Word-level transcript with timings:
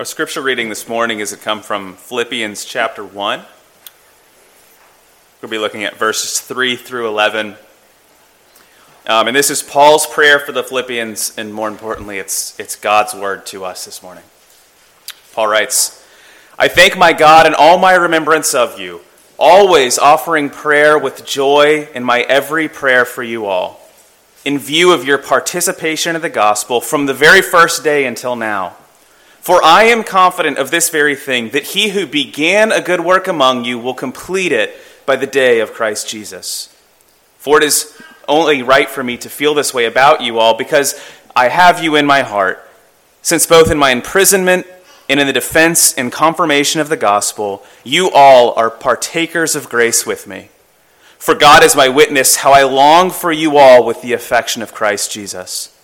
Our 0.00 0.06
scripture 0.06 0.40
reading 0.40 0.70
this 0.70 0.88
morning 0.88 1.20
is 1.20 1.28
to 1.28 1.36
come 1.36 1.60
from 1.60 1.92
Philippians 1.92 2.64
chapter 2.64 3.04
1. 3.04 3.42
We'll 5.42 5.50
be 5.50 5.58
looking 5.58 5.84
at 5.84 5.98
verses 5.98 6.40
3 6.40 6.76
through 6.76 7.06
11. 7.06 7.54
Um, 9.06 9.28
and 9.28 9.36
this 9.36 9.50
is 9.50 9.62
Paul's 9.62 10.06
prayer 10.06 10.38
for 10.38 10.52
the 10.52 10.62
Philippians, 10.62 11.36
and 11.36 11.52
more 11.52 11.68
importantly, 11.68 12.16
it's, 12.16 12.58
it's 12.58 12.76
God's 12.76 13.12
word 13.12 13.44
to 13.48 13.62
us 13.66 13.84
this 13.84 14.02
morning. 14.02 14.24
Paul 15.34 15.48
writes, 15.48 16.02
I 16.58 16.66
thank 16.68 16.96
my 16.96 17.12
God 17.12 17.46
in 17.46 17.52
all 17.52 17.76
my 17.76 17.92
remembrance 17.92 18.54
of 18.54 18.80
you, 18.80 19.02
always 19.38 19.98
offering 19.98 20.48
prayer 20.48 20.98
with 20.98 21.26
joy 21.26 21.90
in 21.94 22.04
my 22.04 22.20
every 22.22 22.70
prayer 22.70 23.04
for 23.04 23.22
you 23.22 23.44
all, 23.44 23.86
in 24.46 24.58
view 24.58 24.94
of 24.94 25.04
your 25.04 25.18
participation 25.18 26.16
in 26.16 26.22
the 26.22 26.30
gospel 26.30 26.80
from 26.80 27.04
the 27.04 27.12
very 27.12 27.42
first 27.42 27.84
day 27.84 28.06
until 28.06 28.34
now. 28.34 28.78
For 29.40 29.64
I 29.64 29.84
am 29.84 30.04
confident 30.04 30.58
of 30.58 30.70
this 30.70 30.90
very 30.90 31.16
thing, 31.16 31.50
that 31.50 31.68
he 31.68 31.88
who 31.88 32.06
began 32.06 32.72
a 32.72 32.82
good 32.82 33.00
work 33.00 33.26
among 33.26 33.64
you 33.64 33.78
will 33.78 33.94
complete 33.94 34.52
it 34.52 34.76
by 35.06 35.16
the 35.16 35.26
day 35.26 35.60
of 35.60 35.72
Christ 35.72 36.08
Jesus. 36.08 36.68
For 37.38 37.56
it 37.56 37.64
is 37.64 37.98
only 38.28 38.62
right 38.62 38.88
for 38.88 39.02
me 39.02 39.16
to 39.16 39.30
feel 39.30 39.54
this 39.54 39.72
way 39.72 39.86
about 39.86 40.20
you 40.20 40.38
all, 40.38 40.56
because 40.56 41.00
I 41.34 41.48
have 41.48 41.82
you 41.82 41.96
in 41.96 42.04
my 42.04 42.20
heart, 42.20 42.68
since 43.22 43.46
both 43.46 43.70
in 43.70 43.78
my 43.78 43.90
imprisonment 43.90 44.66
and 45.08 45.18
in 45.18 45.26
the 45.26 45.32
defense 45.32 45.94
and 45.94 46.12
confirmation 46.12 46.80
of 46.80 46.90
the 46.90 46.96
gospel, 46.96 47.64
you 47.82 48.10
all 48.10 48.52
are 48.54 48.70
partakers 48.70 49.56
of 49.56 49.70
grace 49.70 50.04
with 50.04 50.26
me. 50.26 50.50
For 51.18 51.34
God 51.34 51.64
is 51.64 51.74
my 51.74 51.88
witness, 51.88 52.36
how 52.36 52.52
I 52.52 52.62
long 52.62 53.10
for 53.10 53.32
you 53.32 53.56
all 53.56 53.84
with 53.84 54.02
the 54.02 54.12
affection 54.12 54.62
of 54.62 54.74
Christ 54.74 55.10
Jesus. 55.10 55.74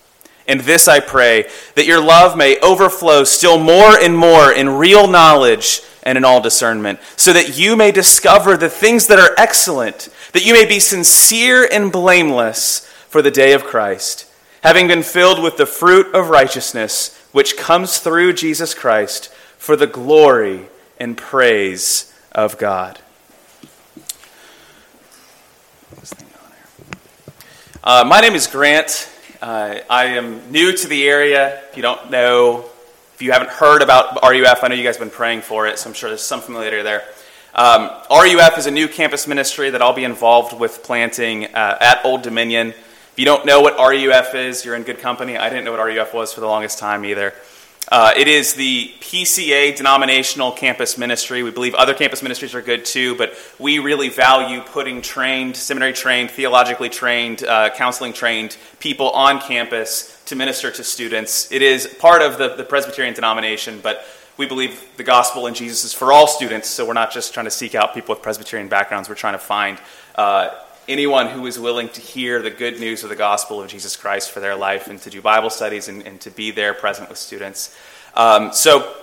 And 0.47 0.61
this 0.61 0.87
I 0.87 0.99
pray, 1.01 1.49
that 1.75 1.85
your 1.85 2.01
love 2.01 2.37
may 2.37 2.59
overflow 2.61 3.25
still 3.25 3.59
more 3.59 3.99
and 3.99 4.17
more 4.17 4.51
in 4.51 4.69
real 4.69 5.07
knowledge 5.07 5.81
and 6.03 6.17
in 6.17 6.23
all 6.23 6.39
discernment, 6.39 6.99
so 7.17 7.33
that 7.33 7.57
you 7.57 7.75
may 7.75 7.91
discover 7.91 8.55
the 8.55 8.69
things 8.69 9.07
that 9.07 9.19
are 9.19 9.35
excellent, 9.37 10.07
that 10.31 10.45
you 10.45 10.53
may 10.53 10.65
be 10.65 10.79
sincere 10.79 11.67
and 11.69 11.91
blameless 11.91 12.79
for 13.09 13.21
the 13.21 13.31
day 13.31 13.51
of 13.51 13.65
Christ, 13.65 14.25
having 14.63 14.87
been 14.87 15.03
filled 15.03 15.43
with 15.43 15.57
the 15.57 15.65
fruit 15.65 16.15
of 16.15 16.29
righteousness, 16.29 17.13
which 17.33 17.57
comes 17.57 17.97
through 17.97 18.33
Jesus 18.33 18.73
Christ, 18.73 19.33
for 19.57 19.75
the 19.75 19.87
glory 19.87 20.69
and 20.97 21.17
praise 21.17 22.13
of 22.31 22.57
God. 22.57 22.99
Uh, 27.83 28.05
my 28.07 28.21
name 28.21 28.33
is 28.33 28.47
Grant. 28.47 29.09
Uh, 29.41 29.81
I 29.87 30.05
am 30.05 30.51
new 30.51 30.75
to 30.75 30.87
the 30.87 31.07
area. 31.07 31.61
If 31.69 31.77
you 31.77 31.83
don't 31.83 32.09
know, 32.09 32.65
if 33.13 33.21
you 33.21 33.31
haven't 33.31 33.51
heard 33.51 33.83
about 33.83 34.23
RUF, 34.23 34.63
I 34.63 34.67
know 34.67 34.73
you 34.73 34.83
guys 34.83 34.97
have 34.97 35.07
been 35.07 35.15
praying 35.15 35.41
for 35.41 35.67
it, 35.67 35.77
so 35.77 35.89
I'm 35.89 35.93
sure 35.93 36.09
there's 36.09 36.23
some 36.23 36.41
familiarity 36.41 36.81
there. 36.81 37.03
Um, 37.53 37.91
RUF 38.09 38.57
is 38.57 38.65
a 38.65 38.71
new 38.71 38.87
campus 38.87 39.27
ministry 39.27 39.69
that 39.69 39.81
I'll 39.81 39.93
be 39.93 40.05
involved 40.05 40.59
with 40.59 40.81
planting 40.81 41.45
uh, 41.45 41.77
at 41.79 42.03
Old 42.03 42.23
Dominion. 42.23 42.69
If 42.69 43.13
you 43.17 43.25
don't 43.25 43.45
know 43.45 43.61
what 43.61 43.77
RUF 43.77 44.33
is, 44.33 44.65
you're 44.65 44.75
in 44.75 44.81
good 44.81 44.99
company. 44.99 45.37
I 45.37 45.49
didn't 45.49 45.65
know 45.65 45.71
what 45.71 45.85
RUF 45.85 46.15
was 46.15 46.33
for 46.33 46.41
the 46.41 46.47
longest 46.47 46.79
time 46.79 47.05
either. 47.05 47.33
Uh, 47.89 48.11
it 48.17 48.27
is 48.27 48.53
the 48.53 48.91
PCA 48.99 49.75
denominational 49.75 50.51
campus 50.51 50.97
ministry. 50.97 51.41
We 51.41 51.51
believe 51.51 51.73
other 51.73 51.93
campus 51.93 52.21
ministries 52.21 52.53
are 52.53 52.61
good 52.61 52.83
too, 52.83 53.15
but 53.15 53.33
we 53.59 53.79
really 53.79 54.09
value 54.09 54.59
putting 54.59 55.01
trained, 55.01 55.55
seminary 55.55 55.93
trained, 55.93 56.29
theologically 56.29 56.89
trained, 56.89 57.45
uh, 57.45 57.69
counseling 57.69 58.11
trained 58.11 58.57
people 58.79 59.11
on 59.11 59.39
campus 59.39 60.21
to 60.25 60.35
minister 60.35 60.69
to 60.69 60.83
students. 60.83 61.49
It 61.49 61.61
is 61.61 61.87
part 61.87 62.21
of 62.21 62.37
the, 62.37 62.55
the 62.55 62.65
Presbyterian 62.65 63.13
denomination, 63.13 63.79
but 63.81 64.05
we 64.35 64.45
believe 64.45 64.85
the 64.97 65.03
gospel 65.03 65.47
and 65.47 65.55
Jesus 65.55 65.85
is 65.85 65.93
for 65.93 66.11
all 66.11 66.27
students, 66.27 66.67
so 66.67 66.85
we're 66.85 66.93
not 66.93 67.11
just 67.11 67.33
trying 67.33 67.45
to 67.45 67.51
seek 67.51 67.73
out 67.73 67.93
people 67.93 68.13
with 68.13 68.21
Presbyterian 68.21 68.67
backgrounds. 68.67 69.07
We're 69.07 69.15
trying 69.15 69.33
to 69.33 69.39
find 69.39 69.79
uh, 70.15 70.49
anyone 70.87 71.27
who 71.27 71.45
is 71.45 71.59
willing 71.59 71.89
to 71.89 72.01
hear 72.01 72.41
the 72.41 72.49
good 72.49 72.79
news 72.79 73.03
of 73.03 73.09
the 73.09 73.15
gospel 73.15 73.61
of 73.61 73.67
Jesus 73.67 73.95
Christ 73.95 74.31
for 74.31 74.39
their 74.39 74.55
life 74.55 74.87
and 74.87 75.01
to 75.01 75.09
do 75.09 75.21
Bible 75.21 75.49
studies 75.49 75.87
and, 75.87 76.05
and 76.07 76.19
to 76.21 76.31
be 76.31 76.51
there 76.51 76.73
present 76.73 77.09
with 77.09 77.17
students. 77.17 77.75
Um, 78.15 78.53
so, 78.53 78.95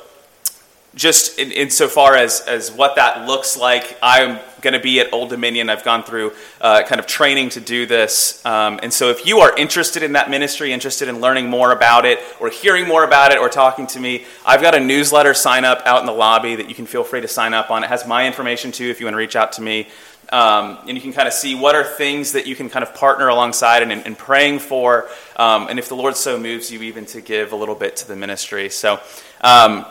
just 0.95 1.41
in, 1.41 1.51
insofar 1.51 2.15
as, 2.15 2.41
as 2.43 2.71
what 2.71 2.95
that 2.97 3.27
looks 3.27 3.57
like, 3.57 3.99
I'm 4.01 4.39
going 4.61 4.75
to 4.75 4.81
be 4.81 5.01
at 5.01 5.13
Old 5.13 5.29
Dominion. 5.29 5.69
I've 5.69 5.85
gone 5.85 6.05
through 6.05 6.33
uh, 6.61 6.85
kind 6.85 7.01
of 7.01 7.07
training 7.07 7.49
to 7.51 7.61
do 7.61 7.85
this. 7.85 8.45
Um, 8.47 8.79
and 8.83 8.93
so, 8.93 9.11
if 9.11 9.27
you 9.27 9.41
are 9.41 9.55
interested 9.57 10.03
in 10.03 10.13
that 10.13 10.31
ministry, 10.31 10.73
interested 10.73 11.09
in 11.09 11.21
learning 11.21 11.49
more 11.51 11.73
about 11.73 12.07
it, 12.07 12.21
or 12.41 12.49
hearing 12.49 12.89
more 12.89 13.05
about 13.05 13.33
it, 13.33 13.39
or 13.39 13.49
talking 13.49 13.87
to 13.89 14.01
me, 14.01 14.25
I've 14.47 14.63
got 14.63 14.75
a 14.75 14.81
newsletter 14.81 15.35
sign 15.35 15.65
up 15.65 15.83
out 15.85 16.01
in 16.01 16.07
the 16.07 16.13
lobby 16.13 16.55
that 16.57 16.69
you 16.69 16.75
can 16.75 16.87
feel 16.87 17.05
free 17.05 17.21
to 17.21 17.29
sign 17.29 17.53
up 17.53 17.71
on. 17.71 17.85
It 17.85 17.89
has 17.89 18.07
my 18.07 18.27
information 18.27 18.73
too 18.73 18.87
if 18.87 19.01
you 19.01 19.07
want 19.07 19.15
to 19.15 19.19
reach 19.19 19.37
out 19.37 19.53
to 19.53 19.63
me. 19.63 19.89
Um, 20.35 20.79
and 20.89 20.97
you 20.97 21.01
can 21.01 21.13
kind 21.13 21.29
of 21.29 21.33
see 21.33 21.55
what 21.55 21.77
are 21.77 21.85
things 21.85 22.33
that 22.33 22.45
you 22.45 22.57
can 22.57 22.69
kind 22.69 22.83
of 22.83 22.93
partner 22.93 23.29
alongside 23.29 23.85
and, 23.85 23.93
and 23.93 24.19
praying 24.19 24.59
for. 24.59 25.09
Um, 25.37 25.69
and 25.69 25.79
if 25.79 25.89
the 25.89 25.95
Lord 25.95 26.17
so 26.17 26.41
moves 26.41 26.73
you, 26.73 26.83
even 26.83 27.07
to 27.07 27.21
give 27.21 27.53
a 27.53 27.57
little 27.57 27.77
bit 27.77 27.95
to 27.99 28.09
the 28.09 28.17
ministry. 28.17 28.69
So 28.69 28.99
um, 29.43 29.87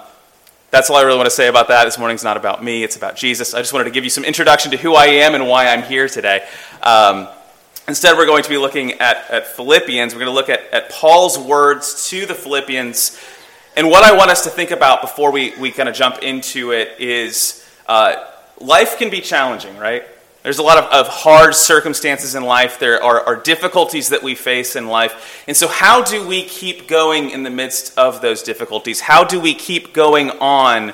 that's 0.70 0.90
all 0.90 0.98
I 0.98 1.03
really 1.03 1.16
want 1.16 1.28
to 1.28 1.36
say 1.36 1.48
about 1.48 1.70
that. 1.70 1.86
This 1.86 1.98
morning's 1.98 2.26
not 2.26 2.36
about 2.36 2.62
me, 2.62 2.84
it's 2.84 2.98
about 2.98 3.16
Jesus. 3.16 3.53
I 3.53 3.59
just 3.59 3.72
wanted 3.72 3.86
to 3.86 3.92
give 3.92 4.03
you 4.03 4.09
some 4.09 4.26
introduction 4.26 4.72
to 4.72 4.78
who 4.78 4.96
I 4.96 5.06
am 5.06 5.34
and 5.34 5.48
why 5.48 5.68
I'm 5.68 5.82
here 5.82 6.09
today. 6.09 6.46
Um, 6.82 7.30
instead, 7.88 8.18
we're 8.18 8.26
going 8.26 8.44
to 8.44 8.50
be 8.50 8.58
looking 8.58 9.00
at, 9.00 9.32
at 9.32 9.48
Philippians. 9.48 10.14
We're 10.14 10.26
going 10.26 10.32
to 10.32 10.36
look 10.36 10.50
at, 10.50 10.59
at 10.74 10.90
Paul's 10.90 11.40
words 11.40 12.09
to 12.09 12.26
the 12.26 12.36
Philippians. 12.36 13.18
And 13.78 13.88
what 13.90 14.03
I 14.03 14.14
want 14.14 14.30
us 14.30 14.44
to 14.44 14.50
think 14.50 14.72
about 14.72 15.00
before 15.00 15.32
we, 15.32 15.58
we 15.58 15.72
kind 15.72 15.88
of 15.88 15.96
jump 15.96 16.18
into 16.18 16.72
it 16.72 17.00
is 17.00 17.66
uh, 17.88 18.16
life 18.59 18.98
can 18.98 19.09
be 19.09 19.22
challenging, 19.22 19.78
right? 19.78 20.03
There's 20.44 20.58
a 20.58 20.64
lot 20.64 20.78
of, 20.78 20.86
of 20.92 21.08
hard 21.08 21.56
circumstances 21.56 22.36
in 22.36 22.44
life. 22.44 22.78
There 22.78 23.02
are, 23.02 23.22
are, 23.22 23.38
difficulties 23.38 24.09
that 24.09 24.22
we 24.22 24.36
face 24.36 24.76
in 24.76 24.88
life. 24.88 25.42
And 25.48 25.56
so, 25.56 25.70
how 25.70 26.04
do 26.04 26.28
we 26.28 26.44
keep 26.44 26.90
going 26.90 27.30
in 27.30 27.44
the 27.44 27.50
midst 27.50 27.98
of 27.98 28.22
those 28.22 28.44
difficulties? 28.44 29.00
How 29.00 29.24
do 29.24 29.40
we 29.40 29.53
keep 29.53 29.94
going 29.94 30.32
on 30.32 30.94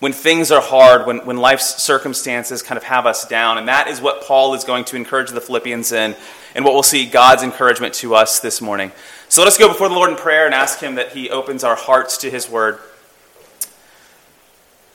when 0.00 0.12
things 0.12 0.50
are 0.50 0.60
hard, 0.60 1.06
when, 1.06 1.24
when 1.24 1.36
life's 1.36 1.80
circumstances 1.80 2.62
kind 2.62 2.76
of 2.76 2.82
have 2.82 3.06
us 3.06 3.28
down? 3.28 3.58
And 3.58 3.68
that 3.68 3.86
is 3.86 4.00
what 4.00 4.24
Paul 4.24 4.54
is 4.54 4.64
going 4.64 4.86
to 4.86 4.96
encourage 4.96 5.30
the 5.30 5.40
Philippians 5.40 5.92
in, 5.92 6.16
and 6.56 6.64
what 6.64 6.74
we'll 6.74 6.82
see 6.82 7.06
God's 7.06 7.44
encouragement 7.44 7.94
to 7.94 8.16
us 8.16 8.40
this 8.40 8.60
morning. 8.60 8.90
So, 9.28 9.40
let 9.40 9.46
us 9.46 9.56
go 9.56 9.68
before 9.68 9.88
the 9.88 9.94
Lord 9.94 10.10
in 10.10 10.16
prayer 10.16 10.46
and 10.46 10.54
ask 10.54 10.80
Him 10.80 10.96
that 10.96 11.12
He 11.12 11.30
opens 11.30 11.62
our 11.62 11.76
hearts 11.76 12.18
to 12.18 12.30
His 12.30 12.50
word. 12.50 12.80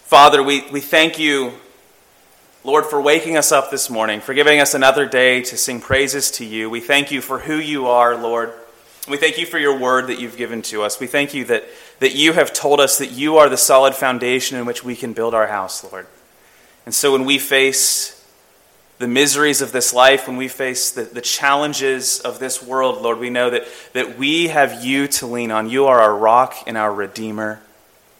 Father, 0.03 0.44
we, 0.44 0.69
we 0.69 0.81
thank 0.81 1.18
you 1.18 1.53
Lord, 2.67 2.85
for 2.85 3.00
waking 3.00 3.38
us 3.38 3.53
up 3.53 3.72
this 3.72 3.89
morning, 3.89 4.19
for 4.19 4.33
giving 4.33 4.59
us 4.59 4.73
another 4.73 5.05
day 5.05 5.41
to 5.41 5.55
sing 5.55 5.79
praises 5.79 6.29
to 6.31 6.44
you. 6.44 6.69
We 6.69 6.81
thank 6.81 7.11
you 7.11 7.22
for 7.22 7.39
who 7.39 7.55
you 7.55 7.88
are, 7.88 8.17
Lord. 8.17 8.51
We 9.07 9.16
thank 9.16 9.38
you 9.38 9.45
for 9.45 9.57
your 9.57 9.79
word 9.79 10.07
that 10.07 10.19
you've 10.19 10.35
given 10.35 10.61
to 10.63 10.83
us. 10.83 11.00
We 11.00 11.07
thank 11.07 11.33
you 11.33 11.45
that, 11.45 11.63
that 12.01 12.13
you 12.13 12.33
have 12.33 12.51
told 12.51 12.81
us 12.81 12.97
that 12.97 13.11
you 13.11 13.38
are 13.38 13.47
the 13.47 13.56
solid 13.56 13.95
foundation 13.95 14.57
in 14.57 14.66
which 14.66 14.83
we 14.83 14.97
can 14.97 15.13
build 15.13 15.33
our 15.33 15.47
house, 15.47 15.81
Lord. 15.89 16.07
And 16.85 16.94
so 16.94 17.13
when 17.13 17.23
we 17.23 17.39
face 17.39 18.22
the 18.97 19.07
miseries 19.07 19.61
of 19.61 19.72
this 19.72 19.94
life, 19.94 20.27
when 20.27 20.35
we 20.35 20.50
face 20.50 20.91
the, 20.91 21.03
the 21.03 21.22
challenges 21.22 22.19
of 22.19 22.39
this 22.39 22.61
world, 22.61 23.01
Lord, 23.01 23.17
we 23.17 23.29
know 23.29 23.50
that, 23.50 23.66
that 23.94 24.17
we 24.17 24.50
have 24.50 24.83
you 24.83 25.07
to 25.07 25.25
lean 25.25 25.51
on. 25.51 25.69
You 25.69 25.85
are 25.85 26.01
our 26.01 26.17
rock 26.17 26.53
and 26.67 26.77
our 26.77 26.94
redeemer. 26.94 27.61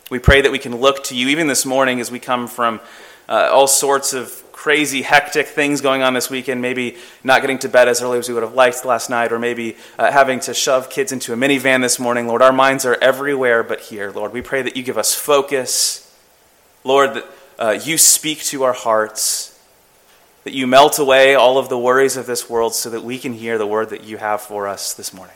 We 0.10 0.20
pray 0.20 0.40
that 0.40 0.52
we 0.54 0.60
can 0.60 0.78
look 0.78 1.04
to 1.06 1.16
you, 1.16 1.28
even 1.28 1.48
this 1.48 1.66
morning 1.66 2.00
as 2.00 2.10
we 2.10 2.20
come 2.20 2.48
from 2.48 2.80
uh, 3.28 3.50
all 3.52 3.68
sorts 3.68 4.14
of 4.14 4.42
crazy, 4.54 5.02
hectic 5.02 5.48
things 5.48 5.82
going 5.82 6.02
on 6.02 6.14
this 6.14 6.30
weekend. 6.30 6.62
Maybe 6.62 6.96
not 7.26 7.42
getting 7.42 7.60
to 7.60 7.70
bed 7.70 7.90
as 7.90 8.02
early 8.02 8.18
as 8.18 8.30
we 8.30 8.34
would 8.34 8.44
have 8.44 8.54
liked 8.54 8.86
last 8.86 9.10
night, 9.10 9.34
or 9.34 9.40
maybe 9.40 9.76
uh, 10.00 10.10
having 10.10 10.40
to 10.42 10.54
shove 10.54 10.90
kids 10.90 11.12
into 11.12 11.34
a 11.34 11.36
minivan 11.36 11.82
this 11.82 12.00
morning. 12.00 12.26
Lord, 12.26 12.42
our 12.42 12.54
minds 12.54 12.86
are 12.86 12.96
everywhere 13.02 13.64
but 13.64 13.82
here. 13.82 14.10
Lord, 14.10 14.32
we 14.32 14.42
pray 14.42 14.62
that 14.62 14.78
you 14.78 14.84
give 14.84 14.98
us 14.98 15.14
focus. 15.14 16.18
Lord, 16.86 17.16
that 17.16 17.26
uh, 17.60 17.80
you 17.84 17.98
speak 17.98 18.40
to 18.46 18.64
our 18.64 18.74
hearts, 18.74 19.60
that 20.46 20.54
you 20.54 20.68
melt 20.68 21.00
away 21.00 21.36
all 21.36 21.58
of 21.58 21.68
the 21.68 21.78
worries 21.78 22.16
of 22.16 22.28
this 22.28 22.50
world 22.50 22.74
so 22.74 22.90
that 22.92 23.04
we 23.04 23.20
can 23.20 23.34
hear 23.34 23.58
the 23.58 23.68
word 23.68 23.90
that 23.90 24.06
you 24.06 24.16
have 24.16 24.40
for 24.40 24.70
us 24.70 24.94
this 24.94 25.14
morning. 25.14 25.36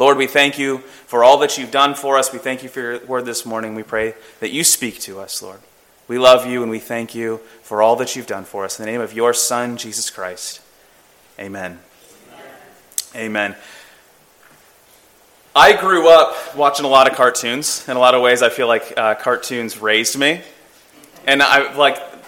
Lord, 0.00 0.16
we 0.16 0.26
thank 0.26 0.58
you 0.58 0.78
for 0.78 1.22
all 1.22 1.36
that 1.40 1.58
you've 1.58 1.70
done 1.70 1.94
for 1.94 2.16
us. 2.16 2.32
We 2.32 2.38
thank 2.38 2.62
you 2.62 2.70
for 2.70 2.80
your 2.80 3.04
word 3.04 3.26
this 3.26 3.44
morning. 3.44 3.74
We 3.74 3.82
pray 3.82 4.14
that 4.40 4.50
you 4.50 4.64
speak 4.64 4.98
to 5.00 5.20
us, 5.20 5.42
Lord. 5.42 5.60
We 6.08 6.16
love 6.18 6.46
you 6.46 6.62
and 6.62 6.70
we 6.70 6.78
thank 6.78 7.14
you 7.14 7.42
for 7.60 7.82
all 7.82 7.96
that 7.96 8.16
you've 8.16 8.26
done 8.26 8.44
for 8.44 8.64
us. 8.64 8.78
In 8.78 8.86
the 8.86 8.90
name 8.90 9.02
of 9.02 9.12
your 9.12 9.34
Son, 9.34 9.76
Jesus 9.76 10.08
Christ. 10.08 10.62
Amen. 11.38 11.80
Amen. 13.14 13.54
I 15.54 15.78
grew 15.78 16.08
up 16.08 16.56
watching 16.56 16.86
a 16.86 16.88
lot 16.88 17.06
of 17.06 17.14
cartoons. 17.14 17.86
In 17.86 17.94
a 17.94 18.00
lot 18.00 18.14
of 18.14 18.22
ways, 18.22 18.40
I 18.40 18.48
feel 18.48 18.68
like 18.68 18.94
uh, 18.96 19.16
cartoons 19.16 19.82
raised 19.82 20.18
me. 20.18 20.40
And 21.26 21.42
I 21.42 21.76
like 21.76 22.19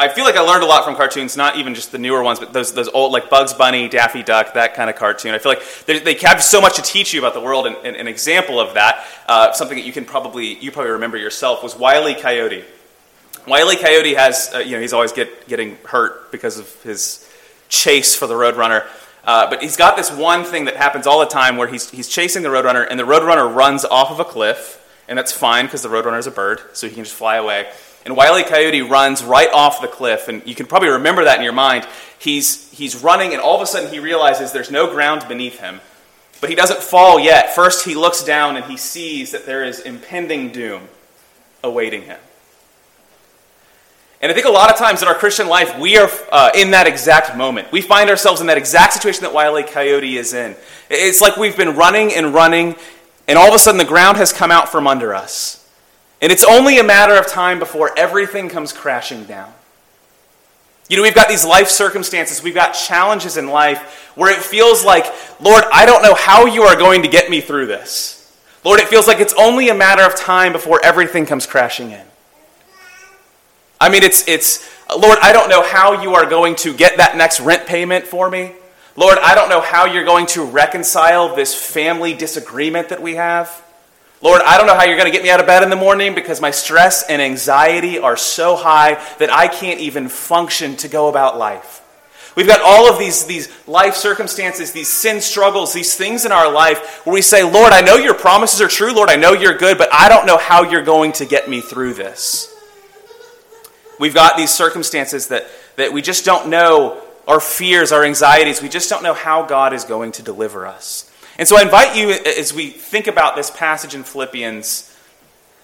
I 0.00 0.08
feel 0.08 0.24
like 0.24 0.36
I 0.36 0.42
learned 0.42 0.62
a 0.62 0.66
lot 0.66 0.84
from 0.84 0.94
cartoons, 0.94 1.36
not 1.36 1.56
even 1.56 1.74
just 1.74 1.90
the 1.90 1.98
newer 1.98 2.22
ones, 2.22 2.38
but 2.38 2.52
those, 2.52 2.72
those 2.72 2.86
old, 2.86 3.10
like 3.10 3.28
Bugs 3.28 3.52
Bunny, 3.52 3.88
Daffy 3.88 4.22
Duck, 4.22 4.54
that 4.54 4.74
kind 4.74 4.88
of 4.88 4.94
cartoon. 4.94 5.34
I 5.34 5.38
feel 5.38 5.50
like 5.50 5.62
they, 5.86 5.98
they 5.98 6.14
have 6.14 6.40
so 6.40 6.60
much 6.60 6.76
to 6.76 6.82
teach 6.82 7.12
you 7.12 7.18
about 7.18 7.34
the 7.34 7.40
world. 7.40 7.66
And, 7.66 7.74
and 7.84 7.96
an 7.96 8.06
example 8.06 8.60
of 8.60 8.74
that, 8.74 9.04
uh, 9.26 9.52
something 9.52 9.76
that 9.76 9.84
you 9.84 9.92
can 9.92 10.04
probably, 10.04 10.56
you 10.58 10.70
probably 10.70 10.92
remember 10.92 11.16
yourself, 11.16 11.64
was 11.64 11.74
Wile 11.74 12.08
E. 12.08 12.14
Coyote. 12.14 12.64
Wile 13.48 13.72
E. 13.72 13.76
Coyote 13.76 14.14
has, 14.14 14.52
uh, 14.54 14.58
you 14.58 14.72
know, 14.72 14.80
he's 14.80 14.92
always 14.92 15.10
get, 15.10 15.48
getting 15.48 15.76
hurt 15.84 16.30
because 16.30 16.58
of 16.58 16.82
his 16.82 17.28
chase 17.68 18.14
for 18.14 18.28
the 18.28 18.34
Roadrunner. 18.34 18.86
Uh, 19.24 19.50
but 19.50 19.60
he's 19.62 19.76
got 19.76 19.96
this 19.96 20.12
one 20.12 20.44
thing 20.44 20.66
that 20.66 20.76
happens 20.76 21.08
all 21.08 21.18
the 21.18 21.26
time 21.26 21.56
where 21.56 21.66
he's, 21.66 21.90
he's 21.90 22.08
chasing 22.08 22.44
the 22.44 22.48
Roadrunner, 22.48 22.86
and 22.88 23.00
the 23.00 23.04
Roadrunner 23.04 23.52
runs 23.52 23.84
off 23.84 24.12
of 24.12 24.20
a 24.20 24.24
cliff, 24.24 24.80
and 25.08 25.18
that's 25.18 25.32
fine 25.32 25.64
because 25.64 25.82
the 25.82 25.88
Roadrunner 25.88 26.20
is 26.20 26.28
a 26.28 26.30
bird, 26.30 26.60
so 26.72 26.86
he 26.86 26.94
can 26.94 27.02
just 27.02 27.16
fly 27.16 27.34
away. 27.34 27.68
And 28.08 28.16
Wiley. 28.16 28.42
Coyote 28.42 28.80
runs 28.80 29.22
right 29.22 29.52
off 29.52 29.82
the 29.82 29.86
cliff, 29.86 30.28
and 30.28 30.40
you 30.46 30.54
can 30.54 30.64
probably 30.64 30.88
remember 30.88 31.24
that 31.24 31.36
in 31.36 31.44
your 31.44 31.52
mind. 31.52 31.86
He's, 32.18 32.70
he's 32.70 33.02
running, 33.02 33.34
and 33.34 33.42
all 33.42 33.54
of 33.54 33.60
a 33.60 33.66
sudden 33.66 33.92
he 33.92 33.98
realizes 33.98 34.50
there's 34.50 34.70
no 34.70 34.90
ground 34.90 35.26
beneath 35.28 35.60
him. 35.60 35.82
But 36.40 36.48
he 36.48 36.56
doesn't 36.56 36.80
fall 36.80 37.20
yet. 37.20 37.54
First, 37.54 37.84
he 37.84 37.94
looks 37.94 38.24
down 38.24 38.56
and 38.56 38.64
he 38.64 38.78
sees 38.78 39.32
that 39.32 39.44
there 39.44 39.62
is 39.62 39.80
impending 39.80 40.52
doom 40.52 40.88
awaiting 41.62 42.04
him. 42.04 42.18
And 44.22 44.32
I 44.32 44.34
think 44.34 44.46
a 44.46 44.50
lot 44.50 44.70
of 44.70 44.78
times 44.78 45.02
in 45.02 45.08
our 45.08 45.14
Christian 45.14 45.46
life, 45.46 45.78
we 45.78 45.98
are 45.98 46.08
uh, 46.32 46.50
in 46.54 46.70
that 46.70 46.86
exact 46.86 47.36
moment. 47.36 47.70
We 47.72 47.82
find 47.82 48.08
ourselves 48.08 48.40
in 48.40 48.46
that 48.46 48.56
exact 48.56 48.94
situation 48.94 49.24
that 49.24 49.34
Wile 49.34 49.58
E. 49.58 49.64
Coyote 49.64 50.16
is 50.16 50.32
in. 50.32 50.56
It's 50.88 51.20
like 51.20 51.36
we've 51.36 51.58
been 51.58 51.76
running 51.76 52.14
and 52.14 52.32
running, 52.32 52.74
and 53.26 53.38
all 53.38 53.48
of 53.48 53.54
a 53.54 53.58
sudden 53.58 53.76
the 53.76 53.84
ground 53.84 54.16
has 54.16 54.32
come 54.32 54.50
out 54.50 54.70
from 54.70 54.86
under 54.86 55.14
us. 55.14 55.67
And 56.20 56.32
it's 56.32 56.44
only 56.44 56.78
a 56.78 56.84
matter 56.84 57.14
of 57.14 57.26
time 57.26 57.58
before 57.58 57.96
everything 57.96 58.48
comes 58.48 58.72
crashing 58.72 59.24
down. 59.24 59.52
You 60.88 60.96
know, 60.96 61.02
we've 61.02 61.14
got 61.14 61.28
these 61.28 61.44
life 61.44 61.68
circumstances, 61.68 62.42
we've 62.42 62.54
got 62.54 62.72
challenges 62.72 63.36
in 63.36 63.48
life 63.48 64.12
where 64.14 64.32
it 64.32 64.42
feels 64.42 64.84
like, 64.84 65.06
Lord, 65.38 65.64
I 65.72 65.84
don't 65.84 66.02
know 66.02 66.14
how 66.14 66.46
you 66.46 66.62
are 66.62 66.76
going 66.76 67.02
to 67.02 67.08
get 67.08 67.30
me 67.30 67.40
through 67.40 67.66
this. 67.66 68.14
Lord, 68.64 68.80
it 68.80 68.88
feels 68.88 69.06
like 69.06 69.20
it's 69.20 69.34
only 69.34 69.68
a 69.68 69.74
matter 69.74 70.02
of 70.02 70.16
time 70.16 70.52
before 70.52 70.80
everything 70.84 71.26
comes 71.26 71.46
crashing 71.46 71.90
in. 71.90 72.04
I 73.80 73.90
mean, 73.90 74.02
it's, 74.02 74.26
it's 74.26 74.68
Lord, 74.90 75.18
I 75.22 75.32
don't 75.32 75.48
know 75.48 75.62
how 75.62 76.02
you 76.02 76.14
are 76.14 76.26
going 76.26 76.56
to 76.56 76.74
get 76.74 76.96
that 76.96 77.16
next 77.16 77.40
rent 77.40 77.66
payment 77.66 78.06
for 78.06 78.28
me. 78.28 78.54
Lord, 78.96 79.18
I 79.18 79.34
don't 79.34 79.48
know 79.48 79.60
how 79.60 79.84
you're 79.84 80.04
going 80.04 80.26
to 80.28 80.42
reconcile 80.42 81.36
this 81.36 81.54
family 81.54 82.14
disagreement 82.14 82.88
that 82.88 83.00
we 83.00 83.14
have. 83.14 83.62
Lord, 84.20 84.42
I 84.42 84.58
don't 84.58 84.66
know 84.66 84.74
how 84.74 84.84
you're 84.84 84.96
going 84.96 85.10
to 85.10 85.16
get 85.16 85.22
me 85.22 85.30
out 85.30 85.38
of 85.38 85.46
bed 85.46 85.62
in 85.62 85.70
the 85.70 85.76
morning 85.76 86.14
because 86.14 86.40
my 86.40 86.50
stress 86.50 87.04
and 87.04 87.22
anxiety 87.22 87.98
are 87.98 88.16
so 88.16 88.56
high 88.56 88.94
that 89.18 89.32
I 89.32 89.46
can't 89.46 89.80
even 89.80 90.08
function 90.08 90.76
to 90.78 90.88
go 90.88 91.08
about 91.08 91.38
life. 91.38 91.82
We've 92.34 92.46
got 92.46 92.60
all 92.60 92.88
of 92.88 92.98
these, 92.98 93.26
these 93.26 93.48
life 93.66 93.94
circumstances, 93.94 94.72
these 94.72 94.88
sin 94.88 95.20
struggles, 95.20 95.72
these 95.72 95.96
things 95.96 96.24
in 96.24 96.32
our 96.32 96.50
life 96.50 97.04
where 97.04 97.14
we 97.14 97.22
say, 97.22 97.42
Lord, 97.42 97.72
I 97.72 97.80
know 97.80 97.96
your 97.96 98.14
promises 98.14 98.60
are 98.60 98.68
true. 98.68 98.92
Lord, 98.92 99.10
I 99.10 99.16
know 99.16 99.32
you're 99.32 99.56
good, 99.56 99.78
but 99.78 99.88
I 99.92 100.08
don't 100.08 100.26
know 100.26 100.38
how 100.38 100.62
you're 100.62 100.84
going 100.84 101.12
to 101.12 101.24
get 101.24 101.48
me 101.48 101.60
through 101.60 101.94
this. 101.94 102.54
We've 103.98 104.14
got 104.14 104.36
these 104.36 104.50
circumstances 104.50 105.28
that, 105.28 105.46
that 105.76 105.92
we 105.92 106.02
just 106.02 106.24
don't 106.24 106.48
know, 106.48 107.02
our 107.26 107.40
fears, 107.40 107.90
our 107.92 108.04
anxieties, 108.04 108.62
we 108.62 108.68
just 108.68 108.88
don't 108.88 109.02
know 109.02 109.14
how 109.14 109.44
God 109.44 109.72
is 109.72 109.84
going 109.84 110.12
to 110.12 110.22
deliver 110.22 110.66
us. 110.66 111.07
And 111.38 111.46
so 111.46 111.56
I 111.56 111.62
invite 111.62 111.96
you, 111.96 112.10
as 112.10 112.52
we 112.52 112.68
think 112.68 113.06
about 113.06 113.36
this 113.36 113.50
passage 113.50 113.94
in 113.94 114.02
Philippians, 114.02 114.94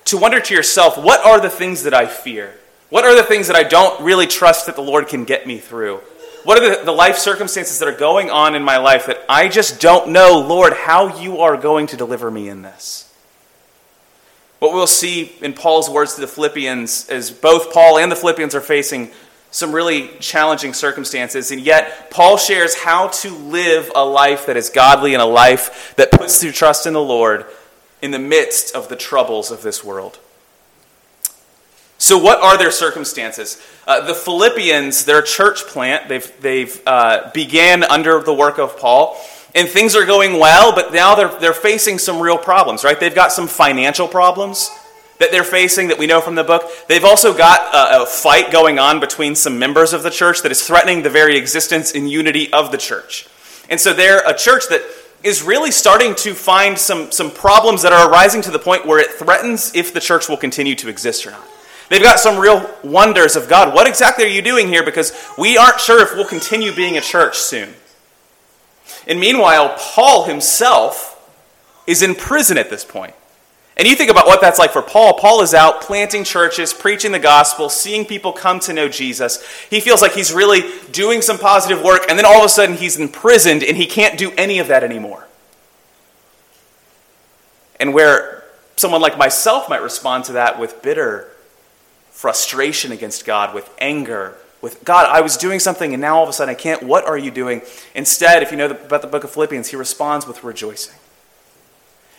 to 0.07 0.17
wonder 0.17 0.39
to 0.39 0.55
yourself 0.55 0.97
what 0.97 1.25
are 1.27 1.41
the 1.41 1.51
things 1.51 1.83
that 1.83 1.93
I 1.93 2.07
fear? 2.07 2.55
What 2.91 3.05
are 3.05 3.17
the 3.17 3.25
things 3.25 3.49
that 3.49 3.57
I 3.57 3.65
don't 3.65 4.01
really 4.01 4.29
trust 4.29 4.67
that 4.67 4.77
the 4.77 4.83
Lord 4.83 5.09
can 5.09 5.25
get 5.25 5.47
me 5.47 5.59
through? 5.59 6.01
What 6.45 6.63
are 6.63 6.79
the, 6.79 6.85
the 6.85 6.93
life 6.93 7.17
circumstances 7.17 7.79
that 7.81 7.89
are 7.89 7.97
going 7.97 8.31
on 8.31 8.55
in 8.55 8.63
my 8.63 8.77
life 8.77 9.07
that 9.07 9.25
I 9.29 9.49
just 9.49 9.81
don't 9.81 10.11
know, 10.11 10.45
Lord, 10.47 10.75
how 10.75 11.19
you 11.21 11.39
are 11.41 11.57
going 11.57 11.89
to 11.89 11.97
deliver 11.97 12.31
me 12.31 12.49
in 12.49 12.63
this? 12.63 13.13
What 14.61 14.73
we'll 14.73 14.87
see 14.87 15.33
in 15.41 15.55
Paul's 15.55 15.91
words 15.91 16.15
to 16.15 16.21
the 16.21 16.27
Philippians 16.27 17.09
is 17.09 17.31
both 17.31 17.73
Paul 17.73 17.99
and 17.99 18.13
the 18.13 18.17
Philippians 18.17 18.55
are 18.55 18.61
facing 18.61 19.11
some 19.55 19.71
really 19.71 20.09
challenging 20.19 20.75
circumstances, 20.75 21.53
and 21.53 21.61
yet 21.61 22.11
Paul 22.11 22.37
shares 22.39 22.75
how 22.75 23.07
to 23.07 23.31
live 23.31 23.89
a 23.95 24.05
life 24.05 24.47
that 24.47 24.57
is 24.57 24.69
godly 24.69 25.15
and 25.15 25.23
a 25.23 25.27
life 25.27 25.95
that 25.95 26.11
puts 26.11 26.43
your 26.43 26.53
trust 26.53 26.89
in 26.89 26.93
the 26.93 27.01
Lord 27.01 27.47
in 28.03 28.11
the 28.11 28.19
midst 28.19 28.75
of 28.75 28.89
the 28.89 28.97
troubles 28.97 29.53
of 29.53 29.63
this 29.63 29.85
world. 29.85 30.19
So, 31.99 32.19
what 32.19 32.41
are 32.41 32.59
their 32.59 32.73
circumstances? 32.73 33.63
Uh, 33.87 34.05
the 34.05 34.15
Philippians, 34.15 35.05
their 35.05 35.23
church 35.23 35.65
plant, 35.67 36.09
they've, 36.09 36.41
they've 36.41 36.83
uh, 36.85 37.31
began 37.33 37.85
under 37.85 38.19
the 38.25 38.35
work 38.35 38.59
of 38.59 38.77
Paul, 38.77 39.17
and 39.55 39.69
things 39.69 39.95
are 39.95 40.05
going 40.05 40.41
well, 40.41 40.75
but 40.75 40.93
now 40.93 41.15
they're, 41.15 41.39
they're 41.39 41.55
facing 41.55 42.01
some 42.01 42.19
real 42.19 42.39
problems, 42.39 42.83
right? 42.83 42.99
They've 42.99 43.15
got 43.15 43.31
some 43.31 43.47
financial 43.47 44.09
problems 44.09 44.69
that 45.19 45.31
they're 45.31 45.45
facing 45.45 45.89
that 45.89 45.99
we 45.99 46.07
know 46.07 46.21
from 46.21 46.35
the 46.35 46.45
book. 46.45 46.65
They've 46.89 47.05
also 47.05 47.37
got 47.37 47.61
a, 47.75 48.03
a, 48.03 48.07
fight 48.07 48.51
going 48.51 48.79
on 48.79 49.01
between 49.01 49.35
some 49.35 49.59
members 49.59 49.93
of 49.93 50.03
the 50.03 50.11
church 50.11 50.43
that 50.43 50.53
is 50.53 50.67
threatening 50.67 51.03
the 51.03 51.11
very 51.11 51.37
existence 51.37 51.95
and 51.95 52.11
unity 52.11 52.53
of 52.53 52.73
the 52.73 52.79
church. 52.79 53.29
And 53.71 53.81
so 53.81 53.93
they're 53.93 54.29
a 54.29 54.37
church 54.37 54.65
that 54.71 54.83
is 55.23 55.43
really 55.43 55.71
starting 55.71 56.15
to 56.17 56.35
find 56.35 56.79
some, 56.79 57.11
some 57.11 57.31
problems 57.31 57.83
that 57.83 57.93
are 57.93 58.11
arising 58.11 58.43
to 58.43 58.51
the 58.51 58.59
point 58.59 58.87
where 58.87 58.99
it 58.99 59.13
threatens 59.13 59.75
if 59.75 59.95
the 59.95 60.01
church 60.01 60.29
will 60.29 60.37
continue 60.37 60.75
to 60.75 60.89
exist 60.89 61.27
or 61.27 61.31
not. 61.31 61.47
They've 61.89 62.03
got 62.03 62.19
some 62.19 62.39
real 62.39 62.71
wonders 62.83 63.37
of 63.37 63.49
God. 63.49 63.75
What 63.75 63.87
exactly 63.87 64.25
are 64.25 64.29
you 64.29 64.43
doing 64.43 64.69
here? 64.69 64.85
Because 64.85 65.13
we 65.39 65.57
aren't 65.57 65.81
sure 65.81 66.03
if 66.03 66.15
we'll 66.15 66.27
continue 66.27 66.75
being 66.75 66.97
a 66.97 67.01
church 67.01 67.39
soon. 67.39 67.75
And 69.07 69.21
meanwhile, 69.21 69.75
Paul 69.79 70.25
himself 70.25 71.11
is 71.87 72.03
in 72.03 72.15
prison 72.15 72.59
at 72.59 72.71
this 72.71 72.85
point. 72.85 73.15
And 73.77 73.89
you 73.89 73.97
think 73.97 74.11
about 74.11 74.27
what 74.27 74.41
that's 74.41 74.59
like 74.59 74.71
for 74.71 74.83
Paul. 74.83 75.15
Paul 75.15 75.43
is 75.43 75.53
out 75.53 75.81
planting 75.81 76.23
churches, 76.23 76.73
preaching 76.73 77.11
the 77.11 77.19
gospel, 77.19 77.69
seeing 77.69 78.05
people 78.05 78.33
come 78.33 78.61
to 78.61 78.73
know 78.73 78.89
Jesus. 78.89 79.45
He 79.69 79.81
feels 79.81 80.01
like 80.01 80.13
he's 80.13 80.33
really 80.33 80.63
doing 80.93 81.23
some 81.23 81.39
positive 81.39 81.83
work, 81.83 82.03
and 82.09 82.17
then 82.17 82.25
all 82.25 82.39
of 82.39 82.45
a 82.45 82.49
sudden 82.49 82.77
he's 82.77 82.97
imprisoned 82.97 83.65
and 83.65 83.77
he 83.77 83.87
can't 83.87 84.17
do 84.17 84.31
any 84.37 84.61
of 84.61 84.69
that 84.69 84.85
anymore. 84.85 85.27
And 87.81 87.93
where 87.93 88.45
someone 88.77 89.01
like 89.01 89.19
myself 89.19 89.69
might 89.69 89.83
respond 89.83 90.25
to 90.27 90.33
that 90.35 90.59
with 90.59 90.81
bitter 90.81 91.29
frustration 92.13 92.93
against 92.93 93.27
God, 93.27 93.55
with 93.55 93.69
anger, 93.79 94.37
with 94.63 94.85
God, 94.85 95.07
I 95.11 95.21
was 95.21 95.37
doing 95.37 95.59
something 95.59 95.93
and 95.93 96.01
now 96.01 96.17
all 96.17 96.23
of 96.23 96.29
a 96.29 96.33
sudden 96.33 96.55
I 96.55 96.57
can't. 96.57 96.85
What 96.85 97.05
are 97.07 97.19
you 97.19 97.33
doing? 97.33 97.63
Instead, 97.95 98.43
if 98.43 98.53
you 98.53 98.57
know 98.57 98.71
about 98.71 99.03
the 99.03 99.09
book 99.09 99.25
of 99.25 99.33
Philippians, 99.33 99.69
he 99.69 99.77
responds 99.77 100.27
with 100.27 100.45
rejoicing. 100.45 100.95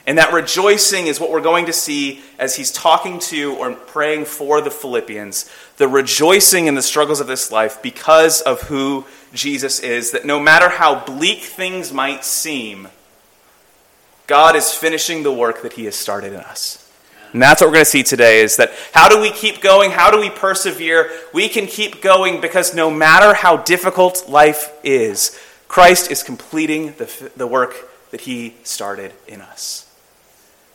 And 0.08 0.20
that 0.20 0.34
rejoicing 0.34 1.08
is 1.08 1.20
what 1.20 1.32
we're 1.32 1.42
going 1.42 1.66
to 1.66 1.74
see 1.74 2.22
as 2.38 2.56
he's 2.56 2.72
talking 2.72 3.18
to 3.20 3.56
or 3.56 3.74
praying 3.74 4.26
for 4.26 4.62
the 4.62 4.70
Philippians. 4.70 5.50
The 5.78 5.88
rejoicing 5.88 6.68
in 6.68 6.76
the 6.76 6.84
struggles 6.84 7.20
of 7.20 7.28
this 7.28 7.52
life 7.52 7.82
because 7.82 8.42
of 8.42 8.62
who 8.64 9.06
Jesus 9.34 9.80
is. 9.80 10.12
That 10.12 10.26
no 10.26 10.40
matter 10.40 10.70
how 10.70 11.04
bleak 11.04 11.40
things 11.40 11.92
might 11.92 12.24
seem, 12.24 12.90
God 14.28 14.56
is 14.56 14.72
finishing 14.72 15.24
the 15.24 15.34
work 15.34 15.64
that 15.64 15.74
he 15.74 15.86
has 15.86 15.96
started 15.96 16.34
in 16.34 16.40
us. 16.40 16.82
And 17.34 17.42
that's 17.42 17.62
what 17.62 17.68
we're 17.68 17.74
going 17.74 17.86
to 17.86 17.92
see 17.92 18.04
today 18.04 18.42
is 18.42 18.56
that 18.58 18.72
how 18.94 19.10
do 19.10 19.20
we 19.20 19.30
keep 19.30 19.60
going? 19.60 19.92
How 19.92 20.10
do 20.10 20.20
we 20.20 20.30
persevere? 20.30 21.12
We 21.34 21.50
can 21.50 21.68
keep 21.68 22.02
going 22.02 22.40
because 22.40 22.74
no 22.74 22.90
matter 22.90 23.34
how 23.34 23.58
difficult 23.58 24.30
life 24.30 24.72
is, 24.84 25.38
Christ 25.68 26.12
is 26.12 26.24
completing 26.24 26.94
the, 26.94 27.32
the 27.36 27.48
work 27.48 27.76
that 28.12 28.22
he 28.22 28.56
started 28.64 29.12
in 29.28 29.42
us. 29.42 29.85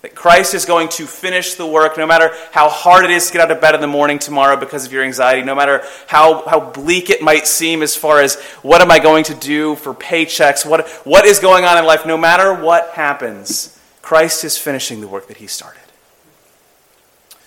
That 0.03 0.15
Christ 0.15 0.55
is 0.55 0.65
going 0.65 0.89
to 0.91 1.07
finish 1.07 1.55
the 1.55 1.67
work 1.67 1.99
no 1.99 2.07
matter 2.07 2.31
how 2.53 2.71
hard 2.71 3.05
it 3.05 3.11
is 3.11 3.27
to 3.27 3.35
get 3.35 3.43
out 3.43 3.51
of 3.51 3.61
bed 3.61 3.75
in 3.75 3.83
the 3.83 3.87
morning 3.87 4.19
tomorrow 4.19 4.57
because 4.57 4.87
of 4.87 4.93
your 4.93 5.05
anxiety, 5.05 5.43
no 5.43 5.55
matter 5.55 5.83
how, 6.07 6.49
how 6.49 6.59
bleak 6.59 7.11
it 7.11 7.21
might 7.21 7.47
seem 7.47 7.83
as 7.83 7.95
far 7.95 8.21
as 8.21 8.41
what 8.63 8.81
am 8.81 8.91
I 8.91 8.99
going 8.99 9.25
to 9.25 9.35
do 9.35 9.77
for 9.77 9.93
paychecks, 9.93 10.65
what, 10.65 10.89
what 11.05 11.27
is 11.27 11.39
going 11.39 11.65
on 11.65 11.77
in 11.77 11.85
life, 11.85 12.07
no 12.07 12.17
matter 12.17 12.55
what 12.55 12.91
happens, 12.91 13.79
Christ 14.01 14.43
is 14.43 14.57
finishing 14.57 15.03
the 15.03 15.09
work 15.09 15.29
that 15.29 15.37
he 15.37 15.47
started. 15.47 15.81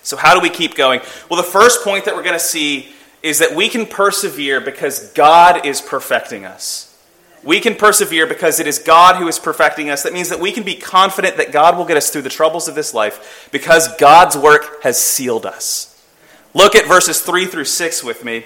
So, 0.04 0.16
how 0.16 0.34
do 0.34 0.40
we 0.40 0.50
keep 0.50 0.74
going? 0.74 1.00
Well, 1.30 1.42
the 1.42 1.48
first 1.48 1.82
point 1.82 2.04
that 2.04 2.14
we're 2.14 2.22
going 2.22 2.38
to 2.38 2.44
see 2.44 2.90
is 3.22 3.38
that 3.38 3.56
we 3.56 3.70
can 3.70 3.86
persevere 3.86 4.60
because 4.60 5.10
God 5.12 5.64
is 5.64 5.80
perfecting 5.80 6.44
us. 6.44 6.93
We 7.44 7.60
can 7.60 7.74
persevere 7.76 8.26
because 8.26 8.58
it 8.58 8.66
is 8.66 8.78
God 8.78 9.16
who 9.16 9.28
is 9.28 9.38
perfecting 9.38 9.90
us. 9.90 10.02
That 10.02 10.14
means 10.14 10.30
that 10.30 10.40
we 10.40 10.50
can 10.50 10.64
be 10.64 10.74
confident 10.74 11.36
that 11.36 11.52
God 11.52 11.76
will 11.76 11.84
get 11.84 11.96
us 11.96 12.10
through 12.10 12.22
the 12.22 12.30
troubles 12.30 12.68
of 12.68 12.74
this 12.74 12.94
life 12.94 13.48
because 13.52 13.94
God's 13.96 14.36
work 14.36 14.82
has 14.82 14.98
sealed 14.98 15.44
us. 15.44 15.90
Look 16.54 16.74
at 16.74 16.86
verses 16.86 17.20
3 17.20 17.46
through 17.46 17.66
6 17.66 18.02
with 18.02 18.24
me. 18.24 18.44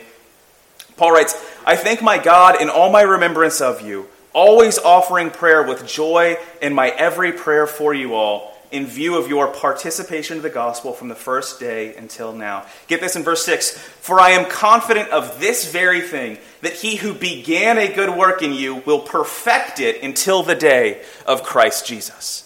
Paul 0.97 1.13
writes, 1.13 1.35
I 1.65 1.77
thank 1.77 2.03
my 2.03 2.19
God 2.19 2.61
in 2.61 2.69
all 2.69 2.91
my 2.91 3.03
remembrance 3.03 3.61
of 3.61 3.83
you, 3.83 4.09
always 4.33 4.79
offering 4.79 5.31
prayer 5.31 5.63
with 5.63 5.87
joy 5.87 6.37
in 6.61 6.75
my 6.75 6.89
every 6.89 7.31
prayer 7.31 7.69
for 7.69 7.95
you 7.95 8.15
all 8.15 8.58
in 8.71 8.87
view 8.87 9.17
of 9.17 9.29
your 9.29 9.49
participation 9.49 10.37
in 10.37 10.43
the 10.43 10.51
gospel 10.51 10.93
from 10.93 11.09
the 11.09 11.15
first 11.15 11.59
day 11.59 11.95
until 11.97 12.33
now. 12.33 12.67
Get 12.87 13.01
this 13.01 13.17
in 13.17 13.23
verse 13.23 13.45
6 13.45 13.71
For 13.79 14.21
I 14.21 14.31
am 14.31 14.51
confident 14.51 15.11
of 15.11 15.41
this 15.41 15.71
very 15.71 16.01
thing, 16.01 16.39
that 16.63 16.75
he 16.75 16.97
who 16.97 17.15
began 17.15 17.79
a 17.79 17.93
good 17.93 18.17
work 18.17 18.43
in 18.43 18.53
you 18.53 18.77
will 18.77 19.01
perfect 19.01 19.81
it 19.81 20.03
until 20.03 20.43
the 20.43 20.55
day 20.55 21.03
of 21.27 21.43
Christ 21.43 21.87
Jesus. 21.87 22.45